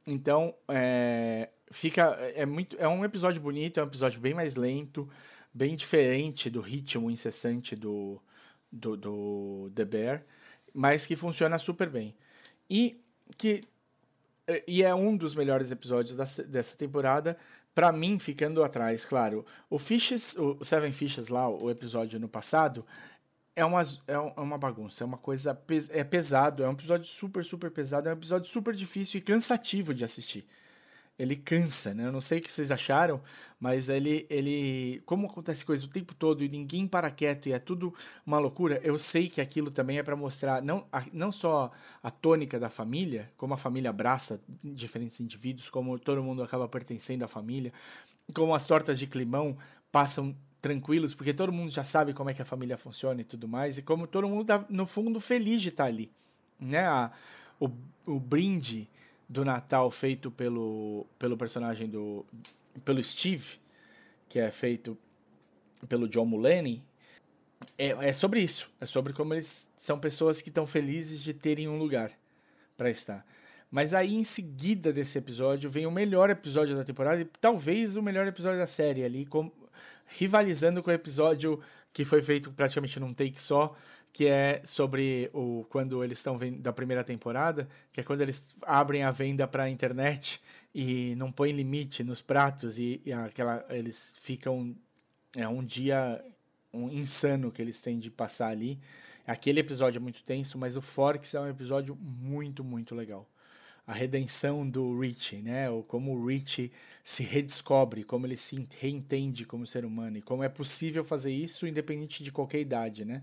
Então, 0.06 0.54
é, 0.68 1.50
fica 1.72 2.16
é 2.36 2.46
muito 2.46 2.76
é 2.80 2.88
um 2.88 3.04
episódio 3.04 3.42
bonito, 3.42 3.80
é 3.80 3.84
um 3.84 3.88
episódio 3.88 4.20
bem 4.20 4.34
mais 4.34 4.56
lento, 4.56 5.10
bem 5.54 5.76
diferente 5.76 6.50
do 6.50 6.60
ritmo 6.60 7.10
incessante 7.10 7.76
do, 7.76 8.22
do, 8.72 8.98
do 8.98 9.72
The 9.74 9.86
Bear, 9.86 10.24
mas 10.74 11.06
que 11.06 11.16
funciona 11.16 11.58
super 11.58 11.90
bem. 11.90 12.14
E 12.70 13.02
que 13.38 13.64
e 14.68 14.84
é 14.84 14.94
um 14.94 15.16
dos 15.16 15.36
melhores 15.36 15.72
episódios 15.72 16.16
da, 16.16 16.26
dessa 16.44 16.78
temporada, 16.78 17.38
para 17.74 17.92
mim, 17.92 18.20
ficando 18.20 18.64
atrás, 18.64 19.06
claro. 19.06 19.46
O 19.70 19.78
Fishes, 19.78 20.38
o 20.38 20.64
Seven 20.64 20.92
Fishes 20.92 21.30
lá, 21.30 21.50
o 21.50 21.70
episódio 21.70 22.20
no 22.20 22.28
passado, 22.28 22.86
é 23.56 23.64
uma, 23.64 23.82
é 24.08 24.18
uma 24.18 24.58
bagunça, 24.58 25.04
é 25.04 25.06
uma 25.06 25.18
coisa. 25.18 25.58
É 25.90 26.04
pesado, 26.04 26.64
é 26.64 26.70
um 26.70 26.74
episódio 26.74 27.06
super, 27.06 27.44
super 27.44 27.72
pesado, 27.72 28.10
é 28.10 28.12
um 28.12 28.18
episódio 28.18 28.50
super 28.50 28.74
difícil 28.74 29.20
e 29.20 29.22
cansativo 29.22 29.94
de 29.94 30.04
assistir. 30.04 30.46
Ele 31.18 31.36
cansa, 31.36 31.94
né? 31.94 32.08
Eu 32.08 32.12
não 32.12 32.20
sei 32.20 32.40
o 32.40 32.42
que 32.42 32.52
vocês 32.52 32.72
acharam, 32.72 33.22
mas 33.60 33.88
ele, 33.88 34.26
ele. 34.30 35.02
Como 35.06 35.28
acontece 35.28 35.64
coisa 35.64 35.86
o 35.86 35.90
tempo 35.90 36.14
todo 36.14 36.44
e 36.44 36.50
ninguém 36.50 36.86
para 36.86 37.10
quieto 37.10 37.48
e 37.48 37.54
é 37.54 37.60
tudo 37.60 37.94
uma 38.26 38.38
loucura, 38.38 38.82
eu 38.84 39.00
sei 39.00 39.30
que 39.30 39.40
aquilo 39.40 39.72
também 39.72 39.98
é 39.98 40.04
para 40.04 40.16
mostrar 40.16 40.62
não, 40.62 40.86
não 41.14 41.32
só 41.32 41.72
a 42.04 42.12
tônica 42.12 42.60
da 42.60 42.70
família, 42.70 43.30
como 43.38 43.54
a 43.54 43.58
família 43.58 43.90
abraça 43.90 44.42
diferentes 44.62 45.20
indivíduos, 45.22 45.70
como 45.70 45.98
todo 45.98 46.22
mundo 46.22 46.44
acaba 46.44 46.68
pertencendo 46.68 47.24
à 47.24 47.28
família, 47.30 47.72
como 48.34 48.54
as 48.54 48.68
tortas 48.68 49.00
de 49.00 49.08
climão 49.08 49.58
passam 49.92 50.36
tranquilos, 50.62 51.14
porque 51.14 51.34
todo 51.34 51.52
mundo 51.54 51.72
já 51.72 51.84
sabe 51.84 52.12
como 52.12 52.30
é 52.30 52.34
que 52.34 52.42
a 52.42 52.46
família 52.46 52.76
funciona 52.76 53.22
e 53.22 53.24
tudo 53.24 53.48
mais, 53.48 53.78
e 53.78 53.84
como 53.84 54.08
todo 54.08 54.28
mundo 54.28 54.46
tá, 54.48 54.66
no 54.68 54.86
fundo, 54.86 55.20
feliz 55.20 55.62
de 55.62 55.70
estar 55.70 55.86
ali. 55.86 56.12
Né? 56.60 56.80
A, 56.80 57.12
o, 57.60 57.70
o 58.06 58.20
brinde 58.20 58.90
do 59.28 59.44
Natal 59.44 59.90
feito 59.90 60.30
pelo, 60.32 61.06
pelo 61.18 61.38
personagem 61.38 61.88
do. 61.88 62.26
pelo 62.84 63.04
Steve, 63.04 63.60
que 64.30 64.40
é 64.40 64.52
feito 64.52 64.98
pelo 65.88 66.08
John 66.08 66.26
Mulaney, 66.26 66.84
é, 67.78 68.10
é 68.10 68.14
sobre 68.14 68.42
isso. 68.42 68.70
É 68.80 68.86
sobre 68.86 69.14
como 69.14 69.34
eles 69.34 69.68
são 69.78 70.00
pessoas 70.00 70.42
que 70.42 70.50
estão 70.50 70.66
felizes 70.66 71.22
de 71.22 71.34
terem 71.34 71.68
um 71.68 71.78
lugar 71.78 72.12
para 72.78 72.90
estar. 72.90 73.26
Mas 73.72 73.94
aí, 73.94 74.16
em 74.16 74.24
seguida 74.24 74.94
desse 74.94 75.18
episódio, 75.18 75.70
vem 75.70 75.86
o 75.86 75.92
melhor 75.92 76.30
episódio 76.30 76.76
da 76.76 76.84
temporada 76.84 77.22
e 77.22 77.26
talvez 77.26 77.96
o 77.98 78.02
melhor 78.02 78.28
episódio 78.28 78.60
da 78.60 78.68
série 78.68 79.04
ali, 79.04 79.26
com, 79.26 79.52
rivalizando 80.08 80.82
com 80.82 80.90
o 80.90 80.94
episódio 80.94 81.60
que 81.94 82.06
foi 82.06 82.22
feito 82.22 82.52
praticamente 82.52 83.00
num 83.00 83.14
take 83.14 83.42
só, 83.42 83.76
que 84.16 84.28
é 84.28 84.62
sobre 84.64 85.30
o 85.34 85.66
quando 85.68 86.02
eles 86.02 86.20
estão 86.20 86.40
da 86.62 86.72
primeira 86.72 87.04
temporada, 87.04 87.68
que 87.92 88.00
é 88.00 88.04
quando 88.04 88.22
eles 88.22 88.56
abrem 88.62 89.04
a 89.04 89.12
venda 89.12 89.46
para 89.46 89.64
a 89.64 89.70
internet 89.70 90.40
e 90.74 91.14
não 91.18 91.34
põem 91.34 91.52
limite 91.52 92.02
nos 92.02 92.22
pratos 92.22 92.80
e, 92.80 93.02
e 93.06 93.12
aquela 93.12 93.66
eles 93.70 94.16
ficam 94.18 94.74
é 95.36 95.46
um 95.50 95.62
dia 95.62 96.24
um 96.74 96.90
insano 96.90 97.52
que 97.52 97.62
eles 97.62 97.82
têm 97.82 98.00
de 98.00 98.10
passar 98.10 98.52
ali. 98.52 98.80
Aquele 99.28 99.60
episódio 99.60 99.98
é 99.98 100.02
muito 100.02 100.24
tenso, 100.24 100.58
mas 100.58 100.78
o 100.78 100.82
Forks 100.82 101.34
é 101.34 101.42
um 101.42 101.50
episódio 101.50 101.94
muito, 102.00 102.64
muito 102.64 102.96
legal. 102.96 103.30
A 103.86 103.92
redenção 103.92 104.66
do 104.66 104.98
Rich, 104.98 105.42
né? 105.42 105.70
Ou 105.70 105.84
como 105.84 106.16
o 106.16 106.26
Rich 106.26 106.72
se 107.04 107.22
redescobre, 107.22 108.06
como 108.06 108.26
ele 108.26 108.38
se 108.38 108.66
reentende 108.80 109.44
como 109.44 109.68
ser 109.68 109.84
humano 109.84 110.18
e 110.18 110.22
como 110.22 110.42
é 110.42 110.48
possível 110.48 111.04
fazer 111.04 111.34
isso 111.34 111.68
independente 111.68 112.24
de 112.24 112.32
qualquer 112.32 112.62
idade, 112.62 113.04
né? 113.04 113.22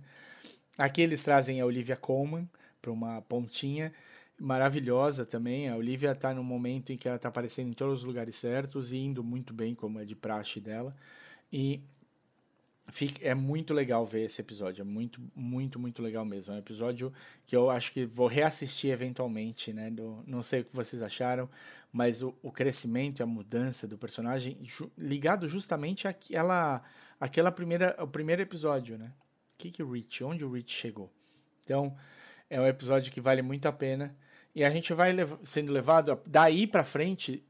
Aqui 0.78 1.02
eles 1.02 1.22
trazem 1.22 1.60
a 1.60 1.66
Olivia 1.66 1.96
Colman 1.96 2.48
para 2.80 2.90
uma 2.90 3.20
pontinha 3.22 3.92
maravilhosa 4.40 5.24
também. 5.24 5.68
A 5.68 5.76
Olivia 5.76 6.12
está 6.12 6.34
no 6.34 6.42
momento 6.42 6.92
em 6.92 6.96
que 6.96 7.06
ela 7.06 7.16
está 7.16 7.28
aparecendo 7.28 7.68
em 7.68 7.74
todos 7.74 8.00
os 8.00 8.04
lugares 8.04 8.36
certos 8.36 8.92
e 8.92 8.98
indo 8.98 9.22
muito 9.22 9.52
bem, 9.52 9.74
como 9.74 10.00
é 10.00 10.04
de 10.04 10.16
praxe 10.16 10.60
dela. 10.60 10.94
E 11.52 11.80
Fica, 12.90 13.26
é 13.26 13.32
muito 13.34 13.72
legal 13.72 14.04
ver 14.04 14.24
esse 14.24 14.40
episódio, 14.40 14.82
é 14.82 14.84
muito, 14.84 15.20
muito, 15.36 15.78
muito 15.78 16.02
legal 16.02 16.24
mesmo. 16.24 16.52
É 16.52 16.56
um 16.56 16.58
episódio 16.58 17.12
que 17.46 17.54
eu 17.54 17.70
acho 17.70 17.92
que 17.92 18.04
vou 18.04 18.26
reassistir 18.26 18.90
eventualmente, 18.90 19.72
né? 19.72 19.88
Do, 19.88 20.22
não 20.26 20.42
sei 20.42 20.60
o 20.60 20.64
que 20.64 20.74
vocês 20.74 21.00
acharam, 21.00 21.48
mas 21.92 22.22
o, 22.22 22.34
o 22.42 22.50
crescimento 22.50 23.22
a 23.22 23.26
mudança 23.26 23.86
do 23.86 23.96
personagem 23.96 24.58
ju, 24.62 24.90
ligado 24.98 25.48
justamente 25.48 26.08
àquela, 26.08 26.82
àquela 27.20 27.52
primeira, 27.52 27.96
o 28.02 28.08
primeiro 28.08 28.42
episódio, 28.42 28.98
né? 28.98 29.12
Que 29.58 29.70
que 29.70 29.82
o 29.82 29.90
Rich, 29.90 30.24
onde 30.24 30.44
o 30.44 30.50
Rich 30.50 30.72
chegou? 30.74 31.10
Então, 31.60 31.96
é 32.50 32.60
um 32.60 32.66
episódio 32.66 33.12
que 33.12 33.20
vale 33.20 33.42
muito 33.42 33.66
a 33.66 33.72
pena. 33.72 34.14
E 34.54 34.64
a 34.64 34.70
gente 34.70 34.92
vai 34.92 35.12
lev 35.12 35.32
sendo 35.44 35.72
levado 35.72 36.20
daí 36.26 36.66
para 36.66 36.84
frente 36.84 37.42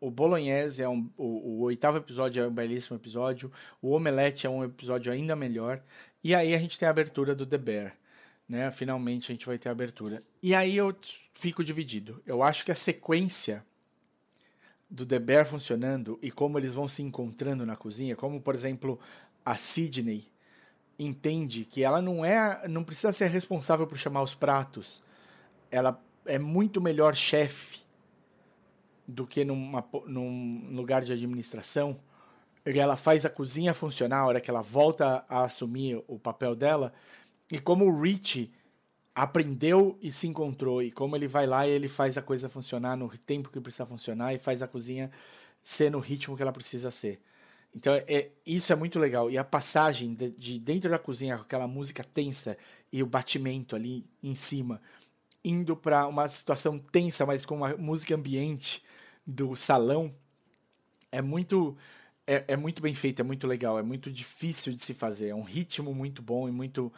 o 0.00 0.10
Bolognese 0.10 0.82
é 0.82 0.88
um, 0.88 1.10
o, 1.16 1.24
o, 1.24 1.60
oitavo 1.60 1.98
episódio 1.98 2.42
é 2.42 2.48
um 2.48 2.52
belíssimo 2.52 2.96
episódio. 2.96 3.52
O 3.82 3.90
Omelete 3.90 4.46
é 4.46 4.50
um 4.50 4.64
episódio 4.64 5.12
ainda 5.12 5.36
melhor. 5.36 5.82
E 6.24 6.34
aí 6.34 6.54
a 6.54 6.58
gente 6.58 6.78
tem 6.78 6.88
a 6.88 6.90
abertura 6.90 7.34
do 7.34 7.44
The 7.44 7.58
Bear. 7.58 7.96
Né? 8.48 8.70
Finalmente 8.70 9.30
a 9.30 9.34
gente 9.34 9.44
vai 9.44 9.58
ter 9.58 9.68
a 9.68 9.72
abertura. 9.72 10.22
E 10.42 10.54
aí 10.54 10.74
eu 10.74 10.96
fico 11.34 11.62
dividido. 11.62 12.22
Eu 12.26 12.42
acho 12.42 12.64
que 12.64 12.72
a 12.72 12.74
sequência 12.74 13.64
do 14.88 15.04
The 15.04 15.18
Bear 15.18 15.46
funcionando 15.46 16.18
e 16.22 16.30
como 16.30 16.58
eles 16.58 16.72
vão 16.72 16.88
se 16.88 17.02
encontrando 17.02 17.66
na 17.66 17.76
cozinha, 17.76 18.16
como 18.16 18.40
por 18.40 18.54
exemplo 18.54 18.98
a 19.44 19.54
Sidney 19.54 20.26
entende 21.00 21.64
que 21.64 21.82
ela 21.82 22.02
não 22.02 22.24
é, 22.24 22.68
não 22.68 22.84
precisa 22.84 23.12
ser 23.12 23.28
responsável 23.28 23.86
por 23.86 23.96
chamar 23.96 24.22
os 24.22 24.34
pratos. 24.34 25.02
Ela 25.70 25.98
é 26.26 26.38
muito 26.38 26.80
melhor 26.80 27.14
chefe 27.14 27.80
do 29.08 29.26
que 29.26 29.44
numa, 29.44 29.84
num 30.06 30.68
lugar 30.72 31.02
de 31.02 31.12
administração. 31.12 31.96
Ela 32.64 32.96
faz 32.96 33.24
a 33.24 33.30
cozinha 33.30 33.72
funcionar 33.72 34.18
a 34.18 34.26
hora 34.26 34.40
que 34.40 34.50
ela 34.50 34.60
volta 34.60 35.24
a 35.28 35.44
assumir 35.44 36.04
o 36.06 36.18
papel 36.18 36.54
dela. 36.54 36.92
E 37.50 37.58
como 37.58 37.86
o 37.86 38.00
Rich 38.00 38.52
aprendeu 39.14 39.98
e 40.02 40.12
se 40.12 40.26
encontrou, 40.28 40.82
e 40.82 40.90
como 40.90 41.16
ele 41.16 41.26
vai 41.26 41.46
lá 41.46 41.66
e 41.66 41.70
ele 41.70 41.88
faz 41.88 42.18
a 42.18 42.22
coisa 42.22 42.48
funcionar 42.48 42.96
no 42.96 43.08
tempo 43.08 43.48
que 43.48 43.60
precisa 43.60 43.86
funcionar 43.86 44.34
e 44.34 44.38
faz 44.38 44.62
a 44.62 44.68
cozinha 44.68 45.10
ser 45.62 45.90
no 45.90 45.98
ritmo 45.98 46.36
que 46.36 46.42
ela 46.42 46.52
precisa 46.52 46.90
ser. 46.90 47.20
Então, 47.74 47.94
é, 47.94 48.30
isso 48.44 48.72
é 48.72 48.76
muito 48.76 48.98
legal. 48.98 49.30
E 49.30 49.38
a 49.38 49.44
passagem 49.44 50.14
de, 50.14 50.30
de 50.30 50.58
dentro 50.58 50.90
da 50.90 50.98
cozinha, 50.98 51.36
com 51.36 51.42
aquela 51.42 51.68
música 51.68 52.02
tensa 52.02 52.56
e 52.92 53.02
o 53.02 53.06
batimento 53.06 53.76
ali 53.76 54.04
em 54.22 54.34
cima, 54.34 54.80
indo 55.44 55.76
para 55.76 56.06
uma 56.06 56.28
situação 56.28 56.78
tensa, 56.78 57.24
mas 57.24 57.46
com 57.46 57.56
uma 57.56 57.76
música 57.76 58.14
ambiente, 58.14 58.82
do 59.26 59.54
salão 59.54 60.14
é 61.12 61.22
muito 61.22 61.76
é, 62.26 62.44
é 62.48 62.56
muito 62.56 62.82
bem 62.82 62.94
feito, 62.94 63.20
é 63.20 63.24
muito 63.24 63.46
legal, 63.46 63.78
é 63.78 63.82
muito 63.82 64.10
difícil 64.10 64.72
de 64.72 64.80
se 64.80 64.94
fazer, 64.94 65.30
é 65.30 65.34
um 65.34 65.42
ritmo 65.42 65.94
muito 65.94 66.22
bom 66.22 66.48
e 66.48 66.52
muito 66.52 66.92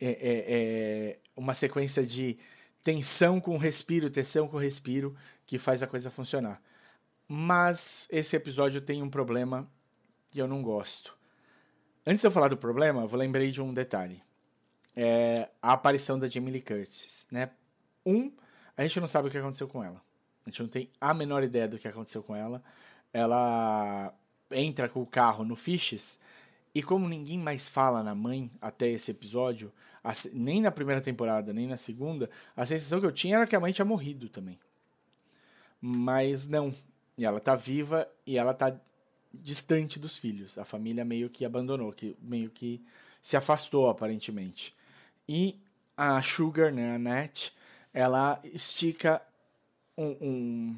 é, 0.00 0.08
é, 0.08 0.44
é 0.50 1.18
uma 1.36 1.54
sequência 1.54 2.04
de 2.04 2.38
tensão 2.82 3.40
com 3.40 3.56
respiro, 3.56 4.10
tensão 4.10 4.46
com 4.48 4.58
respiro 4.58 5.16
que 5.46 5.58
faz 5.58 5.82
a 5.82 5.86
coisa 5.86 6.10
funcionar. 6.10 6.60
Mas 7.26 8.06
esse 8.10 8.36
episódio 8.36 8.80
tem 8.80 9.02
um 9.02 9.08
problema 9.08 9.68
que 10.34 10.42
eu 10.42 10.48
não 10.48 10.62
gosto. 10.62 11.16
Antes 12.04 12.20
de 12.20 12.26
eu 12.26 12.30
falar 12.32 12.48
do 12.48 12.56
problema, 12.56 13.02
eu 13.02 13.16
lembrei 13.16 13.52
de 13.52 13.62
um 13.62 13.72
detalhe. 13.72 14.20
É 14.96 15.48
a 15.62 15.72
aparição 15.72 16.18
da 16.18 16.26
Jamie 16.26 16.50
Lee 16.50 16.60
Curtis, 16.60 17.24
né? 17.30 17.50
Um, 18.04 18.32
a 18.76 18.82
gente 18.82 18.98
não 18.98 19.06
sabe 19.06 19.28
o 19.28 19.30
que 19.30 19.38
aconteceu 19.38 19.68
com 19.68 19.82
ela. 19.82 20.02
A 20.44 20.50
gente 20.50 20.60
não 20.60 20.68
tem 20.68 20.88
a 21.00 21.14
menor 21.14 21.44
ideia 21.44 21.68
do 21.68 21.78
que 21.78 21.86
aconteceu 21.86 22.22
com 22.22 22.34
ela. 22.34 22.62
Ela 23.12 24.12
entra 24.50 24.88
com 24.88 25.00
o 25.00 25.06
carro 25.06 25.44
no 25.44 25.54
Fishes 25.54 26.18
e 26.74 26.82
como 26.82 27.08
ninguém 27.08 27.38
mais 27.38 27.68
fala 27.68 28.02
na 28.02 28.14
mãe 28.14 28.50
até 28.60 28.88
esse 28.88 29.12
episódio, 29.12 29.72
nem 30.32 30.60
na 30.60 30.72
primeira 30.72 31.00
temporada, 31.00 31.52
nem 31.52 31.68
na 31.68 31.76
segunda, 31.76 32.28
a 32.56 32.66
sensação 32.66 32.98
que 32.98 33.06
eu 33.06 33.12
tinha 33.12 33.36
era 33.36 33.46
que 33.46 33.54
a 33.54 33.60
mãe 33.60 33.72
tinha 33.72 33.84
morrido 33.84 34.28
também. 34.28 34.58
Mas 35.80 36.48
não. 36.48 36.74
E 37.16 37.24
ela 37.24 37.38
tá 37.38 37.54
viva 37.54 38.04
e 38.26 38.36
ela 38.36 38.52
tá 38.52 38.76
distante 39.42 39.98
dos 39.98 40.18
filhos. 40.18 40.58
A 40.58 40.64
família 40.64 41.04
meio 41.04 41.28
que 41.28 41.44
abandonou, 41.44 41.92
que 41.92 42.16
meio 42.20 42.50
que 42.50 42.84
se 43.22 43.36
afastou 43.36 43.88
aparentemente. 43.88 44.74
E 45.28 45.58
a 45.96 46.20
Sugar, 46.22 46.72
né, 46.72 46.94
a 46.94 46.98
Nat, 46.98 47.50
ela 47.92 48.40
estica 48.44 49.22
um, 49.96 50.16
um 50.20 50.76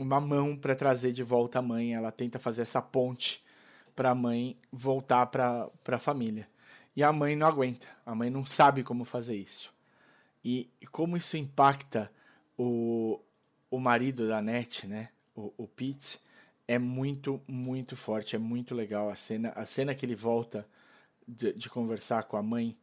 uma 0.00 0.18
mão 0.18 0.56
para 0.56 0.74
trazer 0.74 1.12
de 1.12 1.22
volta 1.22 1.58
a 1.58 1.62
mãe. 1.62 1.94
Ela 1.94 2.10
tenta 2.10 2.38
fazer 2.38 2.62
essa 2.62 2.80
ponte 2.80 3.44
para 3.94 4.10
a 4.10 4.14
mãe 4.14 4.56
voltar 4.72 5.26
para 5.26 5.70
a 5.88 5.98
família. 5.98 6.48
E 6.96 7.02
a 7.02 7.12
mãe 7.12 7.36
não 7.36 7.46
aguenta. 7.46 7.86
A 8.04 8.14
mãe 8.14 8.30
não 8.30 8.46
sabe 8.46 8.82
como 8.82 9.04
fazer 9.04 9.36
isso. 9.36 9.72
E, 10.42 10.70
e 10.80 10.86
como 10.86 11.16
isso 11.16 11.36
impacta 11.36 12.10
o, 12.56 13.20
o 13.70 13.78
marido 13.78 14.26
da 14.26 14.40
Net, 14.40 14.86
né? 14.86 15.10
O, 15.36 15.52
o 15.58 15.68
Pete, 15.68 16.18
é 16.70 16.78
muito, 16.78 17.42
muito 17.48 17.96
forte. 17.96 18.36
É 18.36 18.38
muito 18.38 18.76
legal 18.76 19.10
a 19.10 19.16
cena. 19.16 19.48
A 19.56 19.64
cena 19.66 19.92
que 19.92 20.06
ele 20.06 20.14
volta 20.14 20.64
de, 21.26 21.52
de 21.52 21.68
conversar 21.68 22.22
com 22.22 22.36
a 22.36 22.42
mãe 22.44 22.78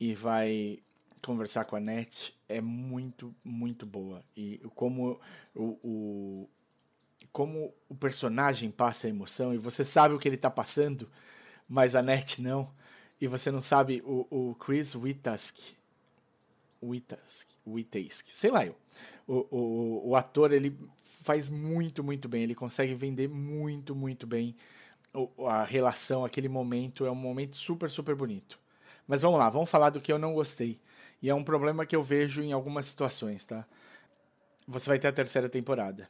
e 0.00 0.14
vai 0.14 0.78
conversar 1.22 1.66
com 1.66 1.76
a 1.76 1.80
Net 1.80 2.34
é 2.48 2.62
muito, 2.62 3.34
muito 3.44 3.84
boa. 3.84 4.24
E 4.34 4.62
como 4.74 5.20
o, 5.54 5.78
o, 5.84 6.48
como 7.30 7.74
o 7.86 7.94
personagem 7.94 8.70
passa 8.70 9.06
a 9.06 9.10
emoção 9.10 9.52
e 9.52 9.58
você 9.58 9.84
sabe 9.84 10.14
o 10.14 10.18
que 10.18 10.26
ele 10.26 10.36
está 10.36 10.50
passando, 10.50 11.06
mas 11.68 11.94
a 11.94 12.00
Net 12.00 12.40
não. 12.40 12.72
E 13.20 13.26
você 13.26 13.50
não 13.50 13.60
sabe 13.60 14.02
o, 14.06 14.26
o 14.30 14.54
Chris 14.54 14.94
Witask. 14.94 15.74
Witask, 16.82 17.48
Witask, 17.66 18.26
sei 18.32 18.50
lá 18.50 18.64
eu. 18.64 18.76
O, 19.26 19.46
o, 19.50 20.08
o 20.10 20.16
ator 20.16 20.52
ele 20.52 20.76
faz 21.00 21.50
muito, 21.50 22.02
muito 22.02 22.28
bem. 22.28 22.42
Ele 22.42 22.54
consegue 22.54 22.94
vender 22.94 23.28
muito, 23.28 23.94
muito 23.94 24.26
bem 24.26 24.54
a 25.46 25.64
relação, 25.64 26.24
aquele 26.24 26.48
momento. 26.48 27.04
É 27.04 27.10
um 27.10 27.16
momento 27.16 27.56
super, 27.56 27.90
super 27.90 28.14
bonito. 28.14 28.58
Mas 29.06 29.22
vamos 29.22 29.38
lá, 29.38 29.50
vamos 29.50 29.70
falar 29.70 29.90
do 29.90 30.00
que 30.00 30.12
eu 30.12 30.18
não 30.18 30.34
gostei. 30.34 30.78
E 31.20 31.28
é 31.28 31.34
um 31.34 31.42
problema 31.42 31.84
que 31.84 31.96
eu 31.96 32.02
vejo 32.02 32.42
em 32.42 32.52
algumas 32.52 32.86
situações, 32.86 33.44
tá? 33.44 33.66
Você 34.66 34.88
vai 34.88 34.98
ter 34.98 35.08
a 35.08 35.12
terceira 35.12 35.48
temporada. 35.48 36.08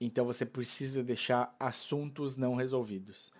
Então 0.00 0.24
você 0.24 0.44
precisa 0.44 1.02
deixar 1.02 1.54
assuntos 1.58 2.36
não 2.36 2.56
resolvidos. 2.56 3.32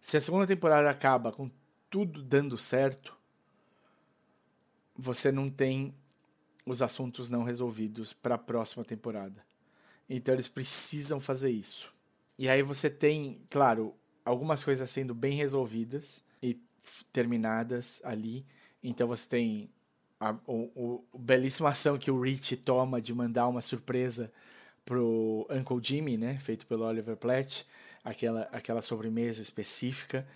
Se 0.00 0.16
a 0.16 0.20
segunda 0.20 0.46
temporada 0.46 0.90
acaba 0.90 1.32
com 1.32 1.50
tudo 1.88 2.22
dando 2.22 2.58
certo, 2.58 3.16
você 4.96 5.32
não 5.32 5.48
tem 5.48 5.94
os 6.64 6.82
assuntos 6.82 7.28
não 7.28 7.44
resolvidos 7.44 8.12
para 8.12 8.36
a 8.36 8.38
próxima 8.38 8.84
temporada. 8.84 9.44
Então 10.08 10.34
eles 10.34 10.48
precisam 10.48 11.20
fazer 11.20 11.50
isso. 11.50 11.92
E 12.38 12.48
aí 12.48 12.62
você 12.62 12.90
tem, 12.90 13.40
claro, 13.50 13.94
algumas 14.24 14.62
coisas 14.64 14.88
sendo 14.90 15.14
bem 15.14 15.36
resolvidas 15.36 16.22
e 16.42 16.58
terminadas 17.12 18.00
ali. 18.04 18.44
Então 18.82 19.06
você 19.06 19.28
tem 19.28 19.70
a, 20.18 20.36
o, 20.46 21.02
o, 21.12 21.18
belíssima 21.18 21.70
ação 21.70 21.98
que 21.98 22.10
o 22.10 22.20
Rich 22.20 22.56
toma 22.58 23.00
de 23.00 23.12
mandar 23.12 23.48
uma 23.48 23.60
surpresa 23.60 24.32
pro 24.84 25.46
Uncle 25.50 25.80
Jimmy, 25.82 26.16
né, 26.16 26.38
feito 26.40 26.66
pelo 26.66 26.84
Oliver 26.84 27.16
Platt, 27.16 27.64
aquela, 28.04 28.42
aquela 28.52 28.82
sobremesa 28.82 29.42
específica. 29.42 30.26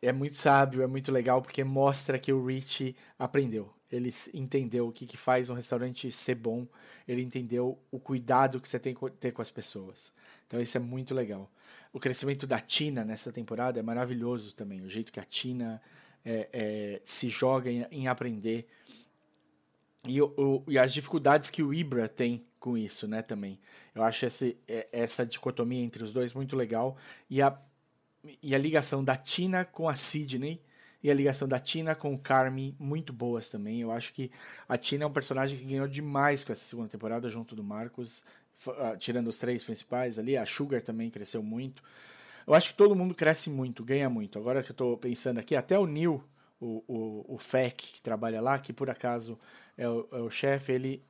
É 0.00 0.12
muito 0.12 0.34
sábio, 0.34 0.82
é 0.82 0.86
muito 0.86 1.12
legal 1.12 1.40
porque 1.40 1.62
mostra 1.62 2.18
que 2.18 2.32
o 2.32 2.44
Rich 2.44 2.96
aprendeu. 3.18 3.72
Ele 3.92 4.12
entendeu 4.32 4.88
o 4.88 4.92
que, 4.92 5.06
que 5.06 5.18
faz 5.18 5.50
um 5.50 5.54
restaurante 5.54 6.10
ser 6.10 6.34
bom. 6.34 6.66
Ele 7.06 7.20
entendeu 7.20 7.78
o 7.90 8.00
cuidado 8.00 8.58
que 8.58 8.68
você 8.68 8.78
tem 8.78 8.94
que 8.94 9.10
ter 9.10 9.32
com 9.32 9.42
as 9.42 9.50
pessoas. 9.50 10.12
Então 10.46 10.60
isso 10.60 10.76
é 10.76 10.80
muito 10.80 11.14
legal. 11.14 11.50
O 11.92 12.00
crescimento 12.00 12.46
da 12.46 12.58
Tina 12.58 13.04
nessa 13.04 13.30
temporada 13.30 13.78
é 13.78 13.82
maravilhoso 13.82 14.54
também. 14.54 14.80
O 14.80 14.88
jeito 14.88 15.12
que 15.12 15.20
a 15.20 15.24
Tina 15.24 15.80
é, 16.24 16.48
é, 16.52 17.00
se 17.04 17.28
joga 17.28 17.70
em, 17.70 17.86
em 17.90 18.08
aprender. 18.08 18.66
E, 20.06 20.20
o, 20.20 20.64
e, 20.66 20.78
as 20.78 20.92
dificuldades 20.92 21.50
que 21.50 21.62
o 21.62 21.72
Ibra 21.72 22.08
tem 22.08 22.42
com 22.58 22.76
isso, 22.76 23.06
né, 23.06 23.22
também. 23.22 23.58
Eu 23.94 24.02
acho 24.02 24.24
esse, 24.24 24.56
é, 24.66 24.88
essa 24.90 25.24
dicotomia 25.24 25.82
entre 25.82 26.02
os 26.02 26.12
dois 26.12 26.32
muito 26.32 26.56
legal. 26.56 26.96
E 27.28 27.42
a, 27.42 27.56
e 28.42 28.54
a 28.54 28.58
ligação 28.58 29.04
da 29.04 29.16
Tina 29.16 29.64
com 29.64 29.88
a 29.88 29.94
Sidney 29.94 30.60
e 31.02 31.10
a 31.10 31.14
ligação 31.14 31.48
da 31.48 31.58
Tina 31.58 31.94
com 31.94 32.14
o 32.14 32.18
Carmi 32.18 32.76
muito 32.78 33.12
boas 33.12 33.48
também. 33.48 33.80
Eu 33.80 33.90
acho 33.90 34.12
que 34.12 34.30
a 34.68 34.78
Tina 34.78 35.04
é 35.04 35.06
um 35.06 35.12
personagem 35.12 35.58
que 35.58 35.64
ganhou 35.64 35.88
demais 35.88 36.44
com 36.44 36.52
essa 36.52 36.64
segunda 36.64 36.88
temporada, 36.88 37.28
junto 37.28 37.56
do 37.56 37.64
Marcos, 37.64 38.24
ah, 38.78 38.96
tirando 38.96 39.26
os 39.26 39.38
três 39.38 39.64
principais 39.64 40.18
ali. 40.18 40.36
A 40.36 40.46
Sugar 40.46 40.80
também 40.80 41.10
cresceu 41.10 41.42
muito. 41.42 41.82
Eu 42.46 42.54
acho 42.54 42.70
que 42.70 42.76
todo 42.76 42.94
mundo 42.94 43.14
cresce 43.14 43.50
muito, 43.50 43.84
ganha 43.84 44.08
muito. 44.08 44.38
Agora 44.38 44.62
que 44.62 44.70
eu 44.70 44.74
estou 44.74 44.96
pensando 44.96 45.38
aqui, 45.38 45.56
até 45.56 45.78
o 45.78 45.86
Neil, 45.86 46.22
o, 46.60 46.84
o, 46.86 47.34
o 47.34 47.38
FEC, 47.38 47.94
que 47.94 48.02
trabalha 48.02 48.40
lá, 48.40 48.58
que 48.58 48.72
por 48.72 48.88
acaso 48.88 49.38
é 49.76 49.88
o, 49.88 50.08
é 50.12 50.18
o 50.18 50.30
chefe, 50.30 50.72
ele, 50.72 51.02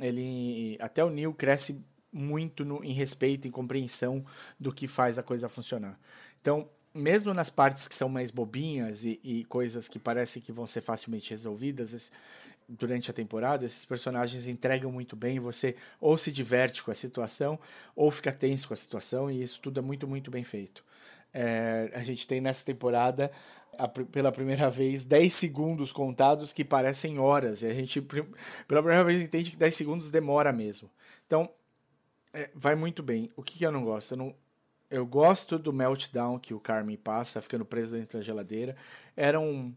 ele. 0.00 0.76
Até 0.80 1.04
o 1.04 1.10
Neil 1.10 1.32
cresce 1.32 1.84
muito 2.12 2.64
no, 2.64 2.82
em 2.82 2.92
respeito 2.92 3.46
e 3.46 3.50
compreensão 3.50 4.24
do 4.58 4.72
que 4.72 4.88
faz 4.88 5.18
a 5.18 5.22
coisa 5.22 5.48
funcionar. 5.48 5.98
Então, 6.40 6.68
mesmo 6.96 7.34
nas 7.34 7.50
partes 7.50 7.86
que 7.86 7.94
são 7.94 8.08
mais 8.08 8.30
bobinhas 8.30 9.04
e, 9.04 9.20
e 9.22 9.44
coisas 9.44 9.88
que 9.88 9.98
parecem 9.98 10.42
que 10.42 10.52
vão 10.52 10.66
ser 10.66 10.80
facilmente 10.80 11.30
resolvidas, 11.30 11.92
esse, 11.92 12.10
durante 12.68 13.10
a 13.10 13.14
temporada, 13.14 13.64
esses 13.64 13.84
personagens 13.84 14.46
entregam 14.46 14.90
muito 14.90 15.14
bem, 15.14 15.38
você 15.38 15.76
ou 16.00 16.18
se 16.18 16.32
diverte 16.32 16.82
com 16.82 16.90
a 16.90 16.94
situação, 16.94 17.58
ou 17.94 18.10
fica 18.10 18.32
tenso 18.32 18.68
com 18.68 18.74
a 18.74 18.76
situação, 18.76 19.30
e 19.30 19.42
isso 19.42 19.60
tudo 19.60 19.80
é 19.80 19.82
muito, 19.82 20.06
muito 20.08 20.30
bem 20.30 20.42
feito. 20.42 20.84
É, 21.32 21.90
a 21.94 22.02
gente 22.02 22.26
tem 22.26 22.40
nessa 22.40 22.64
temporada, 22.64 23.30
a, 23.78 23.86
pela 23.86 24.32
primeira 24.32 24.68
vez, 24.70 25.04
10 25.04 25.32
segundos 25.32 25.92
contados 25.92 26.52
que 26.52 26.64
parecem 26.64 27.18
horas, 27.18 27.62
e 27.62 27.66
a 27.66 27.74
gente, 27.74 28.00
pela 28.00 28.82
primeira 28.82 29.04
vez, 29.04 29.20
entende 29.20 29.50
que 29.50 29.56
10 29.56 29.74
segundos 29.74 30.10
demora 30.10 30.52
mesmo. 30.52 30.90
Então, 31.26 31.48
é, 32.32 32.50
vai 32.54 32.74
muito 32.74 33.02
bem. 33.02 33.30
O 33.36 33.42
que, 33.42 33.58
que 33.58 33.66
eu 33.66 33.72
não 33.72 33.84
gosto? 33.84 34.12
Eu, 34.12 34.18
não, 34.18 34.34
eu 34.90 35.06
gosto 35.06 35.58
do 35.58 35.72
meltdown 35.72 36.38
que 36.38 36.54
o 36.54 36.60
Carmen 36.60 36.96
passa, 36.96 37.42
ficando 37.42 37.64
preso 37.64 37.96
dentro 37.96 38.18
da 38.18 38.24
geladeira. 38.24 38.76
Era 39.16 39.40
um 39.40 39.74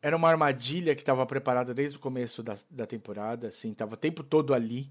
era 0.00 0.16
uma 0.16 0.28
armadilha 0.28 0.94
que 0.94 1.00
estava 1.00 1.26
preparada 1.26 1.74
desde 1.74 1.96
o 1.96 2.00
começo 2.00 2.40
da, 2.40 2.56
da 2.70 2.86
temporada, 2.86 3.48
assim, 3.48 3.74
tava 3.74 3.94
o 3.94 3.96
tempo 3.96 4.22
todo 4.22 4.54
ali 4.54 4.88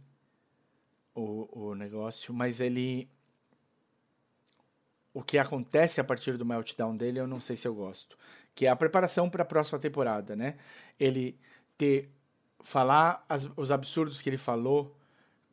o, 1.16 1.70
o 1.70 1.76
negócio, 1.76 2.34
mas 2.34 2.60
ele 2.60 3.10
o 5.14 5.24
que 5.24 5.38
acontece 5.38 6.00
a 6.00 6.04
partir 6.04 6.38
do 6.38 6.46
meltdown 6.46 6.96
dele, 6.96 7.20
eu 7.20 7.26
não 7.26 7.42
sei 7.42 7.56
se 7.56 7.68
eu 7.68 7.74
gosto, 7.74 8.18
que 8.54 8.68
é 8.68 8.70
a 8.70 8.76
preparação 8.76 9.30
para 9.30 9.44
a 9.44 9.46
próxima 9.46 9.80
temporada, 9.80 10.36
né? 10.36 10.58
Ele 11.00 11.40
ter 11.78 12.10
falar 12.60 13.26
as, 13.30 13.50
os 13.56 13.72
absurdos 13.72 14.22
que 14.22 14.30
ele 14.30 14.38
falou 14.38 14.96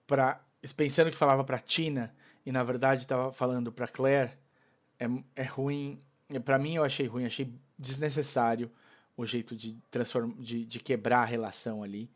para 0.07 0.41
pensando 0.77 1.11
que 1.11 1.17
falava 1.17 1.45
para 1.45 1.59
Tina 1.59 2.15
e 2.45 2.53
na 2.53 2.63
verdade 2.63 3.03
estava 3.03 3.33
falando 3.33 3.73
para 3.73 3.89
Claire, 3.89 4.33
é, 4.99 5.07
é 5.37 5.45
ruim. 5.45 6.01
Para 6.45 6.59
mim 6.59 6.77
eu 6.77 6.85
achei 6.85 7.07
ruim, 7.07 7.25
achei 7.25 7.53
desnecessário 7.79 8.71
o 9.17 9.25
jeito 9.25 9.55
de, 9.55 9.77
de, 10.39 10.65
de 10.65 10.81
quebrar 10.81 11.23
a 11.23 11.25
relação 11.25 11.83
ali 11.83 12.11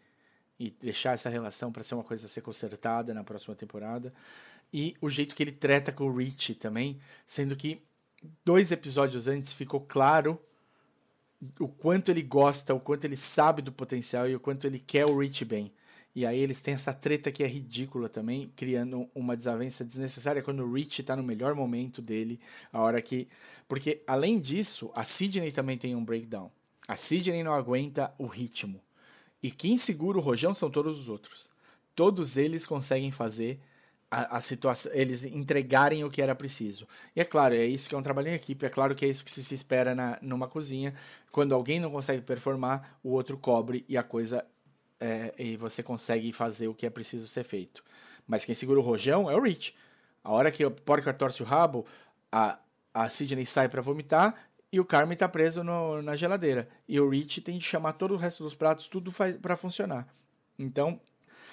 e 0.59 0.71
deixar 0.71 1.13
essa 1.13 1.29
relação 1.29 1.71
para 1.71 1.85
ser 1.85 1.95
uma 1.95 2.03
coisa 2.03 2.27
a 2.27 2.29
ser 2.29 2.41
consertada 2.41 3.15
na 3.15 3.23
próxima 3.23 3.55
temporada. 3.55 4.13
E 4.73 4.97
o 5.01 5.09
jeito 5.09 5.35
que 5.35 5.43
ele 5.43 5.53
trata 5.53 5.93
com 5.93 6.05
o 6.05 6.17
Rich 6.17 6.57
também, 6.57 7.01
sendo 7.27 7.55
que 7.55 7.81
dois 8.45 8.73
episódios 8.73 9.29
antes 9.29 9.53
ficou 9.53 9.81
claro 9.81 10.39
o 11.61 11.69
quanto 11.69 12.11
ele 12.11 12.23
gosta, 12.23 12.75
o 12.75 12.81
quanto 12.81 13.05
ele 13.05 13.17
sabe 13.17 13.63
do 13.63 13.71
potencial 13.71 14.29
e 14.29 14.35
o 14.35 14.41
quanto 14.41 14.67
ele 14.67 14.81
quer 14.81 15.07
o 15.07 15.17
Rich 15.19 15.45
bem. 15.45 15.73
E 16.19 16.27
aí 16.27 16.41
eles 16.41 16.61
têm 16.61 16.75
essa 16.75 16.93
treta 16.93 17.31
que 17.31 17.45
é 17.45 17.47
ridícula 17.47 18.09
também, 18.09 18.53
criando 18.57 19.09
uma 19.15 19.37
desavença 19.37 19.85
desnecessária 19.85 20.43
quando 20.43 20.65
o 20.65 20.73
Rich 20.73 21.05
tá 21.05 21.15
no 21.15 21.23
melhor 21.23 21.55
momento 21.55 22.03
dele, 22.03 22.41
a 22.73 22.81
hora 22.81 23.01
que. 23.01 23.29
Porque, 23.69 24.03
além 24.05 24.41
disso, 24.41 24.91
a 24.97 25.05
Sidney 25.05 25.53
também 25.53 25.79
tem 25.79 25.95
um 25.95 26.05
breakdown. 26.05 26.51
A 26.89 26.97
Sidney 26.97 27.45
não 27.45 27.55
aguenta 27.55 28.13
o 28.19 28.27
ritmo. 28.27 28.81
E 29.41 29.49
quem 29.49 29.79
segura 29.79 30.19
o 30.19 30.21
rojão 30.21 30.57
são 30.57 30.69
todos 30.69 30.99
os 30.99 31.09
outros. 31.09 31.51
Todos 31.95 32.37
eles 32.37 32.67
conseguem 32.67 33.13
fazer 33.13 33.61
a, 34.11 34.39
a 34.39 34.41
situação, 34.41 34.91
eles 34.97 35.25
entregarem 35.25 36.03
o 36.03 36.11
que 36.11 36.21
era 36.21 36.35
preciso. 36.35 36.89
E 37.15 37.21
é 37.21 37.25
claro, 37.25 37.55
é 37.55 37.65
isso 37.65 37.89
que 37.89 37.95
é 37.95 37.99
um 37.99 38.03
trabalho 38.03 38.27
em 38.27 38.35
equipe, 38.35 38.67
é 38.67 38.69
claro 38.69 38.97
que 38.97 39.05
é 39.05 39.09
isso 39.09 39.25
que 39.25 39.31
se, 39.31 39.45
se 39.45 39.55
espera 39.55 39.95
na, 39.95 40.19
numa 40.21 40.49
cozinha. 40.49 40.95
Quando 41.31 41.55
alguém 41.55 41.79
não 41.79 41.93
consegue 41.93 42.23
performar, 42.23 42.99
o 43.05 43.11
outro 43.11 43.39
cobre 43.39 43.85
e 43.89 43.97
a 43.97 44.03
coisa 44.03 44.45
é, 45.01 45.35
e 45.39 45.57
você 45.57 45.83
consegue 45.83 46.33
fazer 46.33 46.69
o 46.69 46.75
que 46.75 46.87
é 46.87 46.91
preciso 46.91 47.27
ser 47.29 47.45
feito. 47.45 47.85
Mas 48.27 48.45
quem 48.45 48.55
segura 48.55 48.81
o 48.81 48.83
rojão 48.83 49.31
é 49.31 49.37
o 49.37 49.43
Rich. 49.43 49.75
A 50.23 50.33
hora 50.33 50.51
que 50.51 50.65
o 50.65 50.71
porca 50.71 51.13
torce 51.15 51.43
o 51.43 51.47
rabo, 51.47 51.87
a, 52.31 52.59
a 52.93 53.09
Sidney 53.09 53.47
sai 53.47 53.69
para 53.69 53.81
vomitar 53.81 54.35
e 54.71 54.79
o 54.79 54.85
Carmen 54.85 55.17
tá 55.17 55.29
preso 55.29 55.65
no, 55.65 56.03
na 56.03 56.15
geladeira. 56.17 56.69
E 56.87 57.01
o 57.01 57.09
Rich 57.09 57.41
tem 57.41 57.59
de 57.59 57.65
chamar 57.65 57.95
todo 57.95 58.15
o 58.15 58.17
resto 58.17 58.43
dos 58.43 58.55
pratos, 58.55 58.89
tudo 58.89 59.13
para 59.41 59.57
funcionar. 59.57 60.07
Então, 60.59 61.01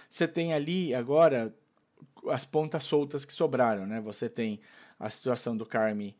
você 0.10 0.28
tem 0.28 0.54
ali 0.54 0.94
agora 0.94 1.54
as 2.30 2.44
pontas 2.46 2.84
soltas 2.84 3.24
que 3.24 3.34
sobraram, 3.34 3.86
né? 3.86 4.02
Você 4.02 4.28
tem 4.28 4.60
a 5.00 5.10
situação 5.10 5.56
do 5.56 5.66
Carmen 5.66 6.16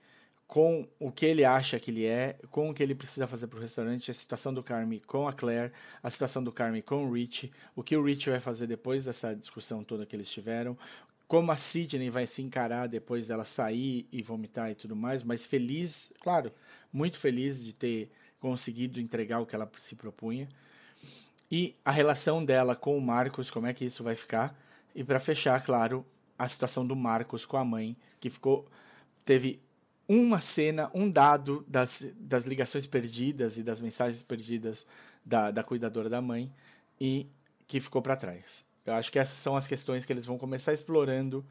com 0.48 0.88
o 1.00 1.12
que 1.12 1.26
ele 1.26 1.44
acha 1.44 1.80
que 1.80 1.92
ele 1.92 2.06
é, 2.06 2.38
com 2.52 2.70
o 2.70 2.74
que 2.74 2.84
ele 2.84 2.94
precisa 2.94 3.26
fazer 3.26 3.48
para 3.48 3.58
o 3.58 3.62
restaurante, 3.62 4.12
a 4.12 4.14
situação 4.14 4.54
do 4.54 4.62
Carmen 4.62 5.02
com 5.06 5.28
a 5.28 5.34
Claire, 5.34 5.72
a 6.04 6.10
situação 6.10 6.44
do 6.44 6.52
Carmen 6.52 6.82
com 6.82 7.06
o 7.06 7.14
Rich, 7.14 7.52
o 7.76 7.82
que 7.84 7.98
o 7.98 8.04
Rich 8.04 8.30
vai 8.30 8.40
fazer 8.40 8.68
depois 8.68 9.06
dessa 9.06 9.36
discussão 9.36 9.84
toda 9.84 10.06
que 10.06 10.16
eles 10.16 10.30
tiveram, 10.30 10.78
como 11.28 11.52
a 11.52 11.58
Sidney 11.58 12.10
vai 12.10 12.28
se 12.28 12.42
encarar 12.42 12.88
depois 12.88 13.28
dela 13.28 13.44
sair 13.44 14.08
e 14.12 14.22
vomitar 14.22 14.70
e 14.70 14.76
tudo 14.76 14.96
mais, 14.96 15.24
mas 15.24 15.46
feliz, 15.46 16.14
claro, 16.22 16.52
muito 16.94 17.18
feliz 17.18 17.64
de 17.64 17.74
ter 17.74 18.12
conseguido 18.40 19.00
entregar 19.00 19.40
o 19.40 19.46
que 19.46 19.56
ela 19.56 19.70
se 19.78 19.96
propunha. 19.96 20.48
E 21.52 21.76
a 21.84 21.92
relação 21.92 22.44
dela 22.46 22.76
com 22.76 22.98
o 22.98 23.02
Marcos, 23.02 23.50
como 23.50 23.68
é 23.68 23.74
que 23.74 23.86
isso 23.86 24.04
vai 24.04 24.16
ficar? 24.16 24.56
E 24.96 25.04
para 25.04 25.20
fechar, 25.20 25.62
claro, 25.64 26.06
a 26.38 26.48
situação 26.48 26.86
do 26.86 26.96
Marcos 26.96 27.46
com 27.46 27.58
a 27.58 27.66
mãe, 27.66 27.96
que 28.20 28.30
ficou 28.30 28.68
teve 29.26 29.60
uma 30.08 30.40
cena, 30.40 30.90
um 30.94 31.10
dado 31.10 31.66
das, 31.68 32.14
das 32.18 32.46
ligações 32.46 32.86
perdidas 32.86 33.58
e 33.58 33.64
das 33.64 33.80
mensagens 33.80 34.22
perdidas 34.22 34.86
da, 35.26 35.52
da 35.52 35.64
cuidadora 35.64 36.10
da 36.10 36.22
mãe 36.22 36.52
e 37.00 37.28
que 37.68 37.82
ficou 37.82 38.02
para 38.02 38.16
trás. 38.16 38.66
Eu 38.86 38.94
acho 38.94 39.12
que 39.12 39.18
essas 39.18 39.38
são 39.40 39.56
as 39.56 39.68
questões 39.68 40.06
que 40.06 40.14
eles 40.14 40.26
vão 40.26 40.38
começar 40.38 40.74
explorando 40.74 41.44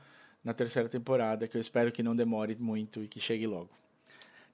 na 0.45 0.53
terceira 0.53 0.89
temporada, 0.89 1.49
que 1.49 1.57
eu 1.57 1.61
espero 1.61 1.91
que 1.91 2.03
não 2.03 2.15
demore 2.15 2.57
muito 2.61 3.03
e 3.03 3.09
que 3.09 3.19
chegue 3.19 3.47
logo. 3.47 3.71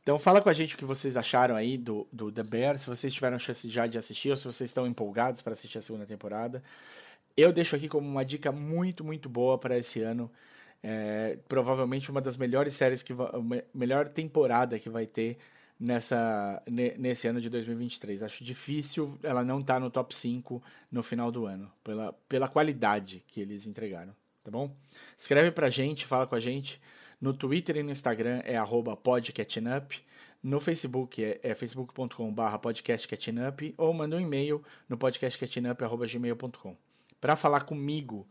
Então 0.03 0.19
fala 0.19 0.41
com 0.41 0.49
a 0.49 0.53
gente 0.53 0.75
o 0.75 0.79
que 0.79 0.85
vocês 0.85 1.17
acharam 1.17 1.55
aí 1.55 1.77
do, 1.77 2.07
do 2.11 2.33
The 2.33 2.43
Bear, 2.43 2.79
se 2.79 2.87
vocês 2.87 3.13
tiveram 3.13 3.39
chance 3.39 3.69
já 3.69 3.87
de 3.87 3.99
assistir 3.99 4.31
ou 4.31 4.37
se 4.37 4.45
vocês 4.45 4.71
estão 4.71 4.87
empolgados 4.87 5.43
para 5.43 5.53
assistir 5.53 5.77
a 5.77 5.83
segunda 5.83 6.07
temporada. 6.07 6.63
Eu 7.37 7.53
deixo 7.53 7.77
aqui 7.77 7.89
como 7.89 8.09
uma 8.09 8.25
dica 8.25 8.51
muito, 8.51 9.05
muito 9.05 9.29
boa 9.29 9.59
para 9.59 9.77
esse 9.77 10.01
ano. 10.01 10.31
É, 10.83 11.39
provavelmente 11.47 12.11
uma 12.11 12.21
das 12.21 12.37
melhores 12.37 12.75
séries 12.75 13.03
que 13.03 13.13
vai, 13.13 13.29
melhor 13.75 14.09
temporada 14.09 14.79
que 14.79 14.89
vai 14.89 15.05
ter 15.07 15.37
nessa 15.79 16.63
nesse 16.67 17.27
ano 17.27 17.41
de 17.41 17.49
2023. 17.49 18.23
Acho 18.23 18.45
difícil 18.45 19.19
ela 19.23 19.43
não 19.43 19.61
estar 19.61 19.75
tá 19.75 19.81
no 19.81 19.91
top 19.91 20.15
5 20.15 20.63
no 20.93 21.03
final 21.03 21.33
do 21.33 21.47
ano, 21.47 21.71
pela, 21.83 22.13
pela 22.29 22.49
qualidade 22.49 23.23
que 23.27 23.41
eles 23.41 23.67
entregaram, 23.67 24.15
tá 24.45 24.51
bom? 24.51 24.75
Escreve 25.17 25.51
pra 25.51 25.71
gente, 25.71 26.05
fala 26.07 26.27
com 26.27 26.35
a 26.35 26.41
gente. 26.41 26.81
No 27.21 27.35
Twitter 27.35 27.77
e 27.77 27.83
no 27.83 27.91
Instagram 27.91 28.43
é 28.45 28.57
podcatchingup. 29.03 29.93
No 30.43 30.59
Facebook 30.59 31.23
é, 31.23 31.39
é 31.43 31.55
facebook.com.br 31.55 32.59
podcastcatchingup 32.63 33.75
ou 33.77 33.93
manda 33.93 34.17
um 34.17 34.21
e-mail 34.21 34.63
no 34.89 34.97
podcastcatchingup.gmail.com. 34.97 36.77
Para 37.21 37.37
falar 37.37 37.61
comigo 37.65 38.27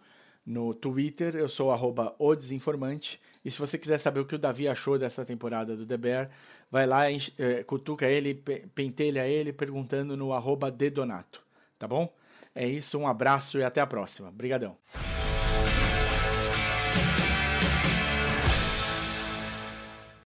no 0.45 0.73
Twitter, 0.73 1.35
eu 1.35 1.47
sou 1.47 1.71
arroba 1.71 2.15
o 2.17 2.35
Desinformante. 2.35 3.19
E 3.43 3.51
se 3.51 3.59
você 3.59 3.77
quiser 3.77 3.97
saber 3.97 4.19
o 4.19 4.25
que 4.25 4.35
o 4.35 4.39
Davi 4.39 4.67
achou 4.67 4.97
dessa 4.97 5.23
temporada 5.23 5.75
do 5.75 5.85
The 5.85 5.97
Bear, 5.97 6.29
vai 6.71 6.85
lá, 6.85 7.11
é, 7.11 7.63
cutuca 7.65 8.07
ele, 8.07 8.33
pentelha 8.75 9.27
ele, 9.27 9.53
perguntando 9.53 10.17
no 10.17 10.33
arroba 10.33 10.71
Dedonato, 10.71 11.41
tá 11.77 11.87
bom? 11.87 12.11
É 12.53 12.67
isso, 12.67 12.97
um 12.97 13.07
abraço 13.07 13.59
e 13.59 13.63
até 13.63 13.79
a 13.79 13.87
próxima. 13.87 14.29
Obrigadão. 14.29 14.75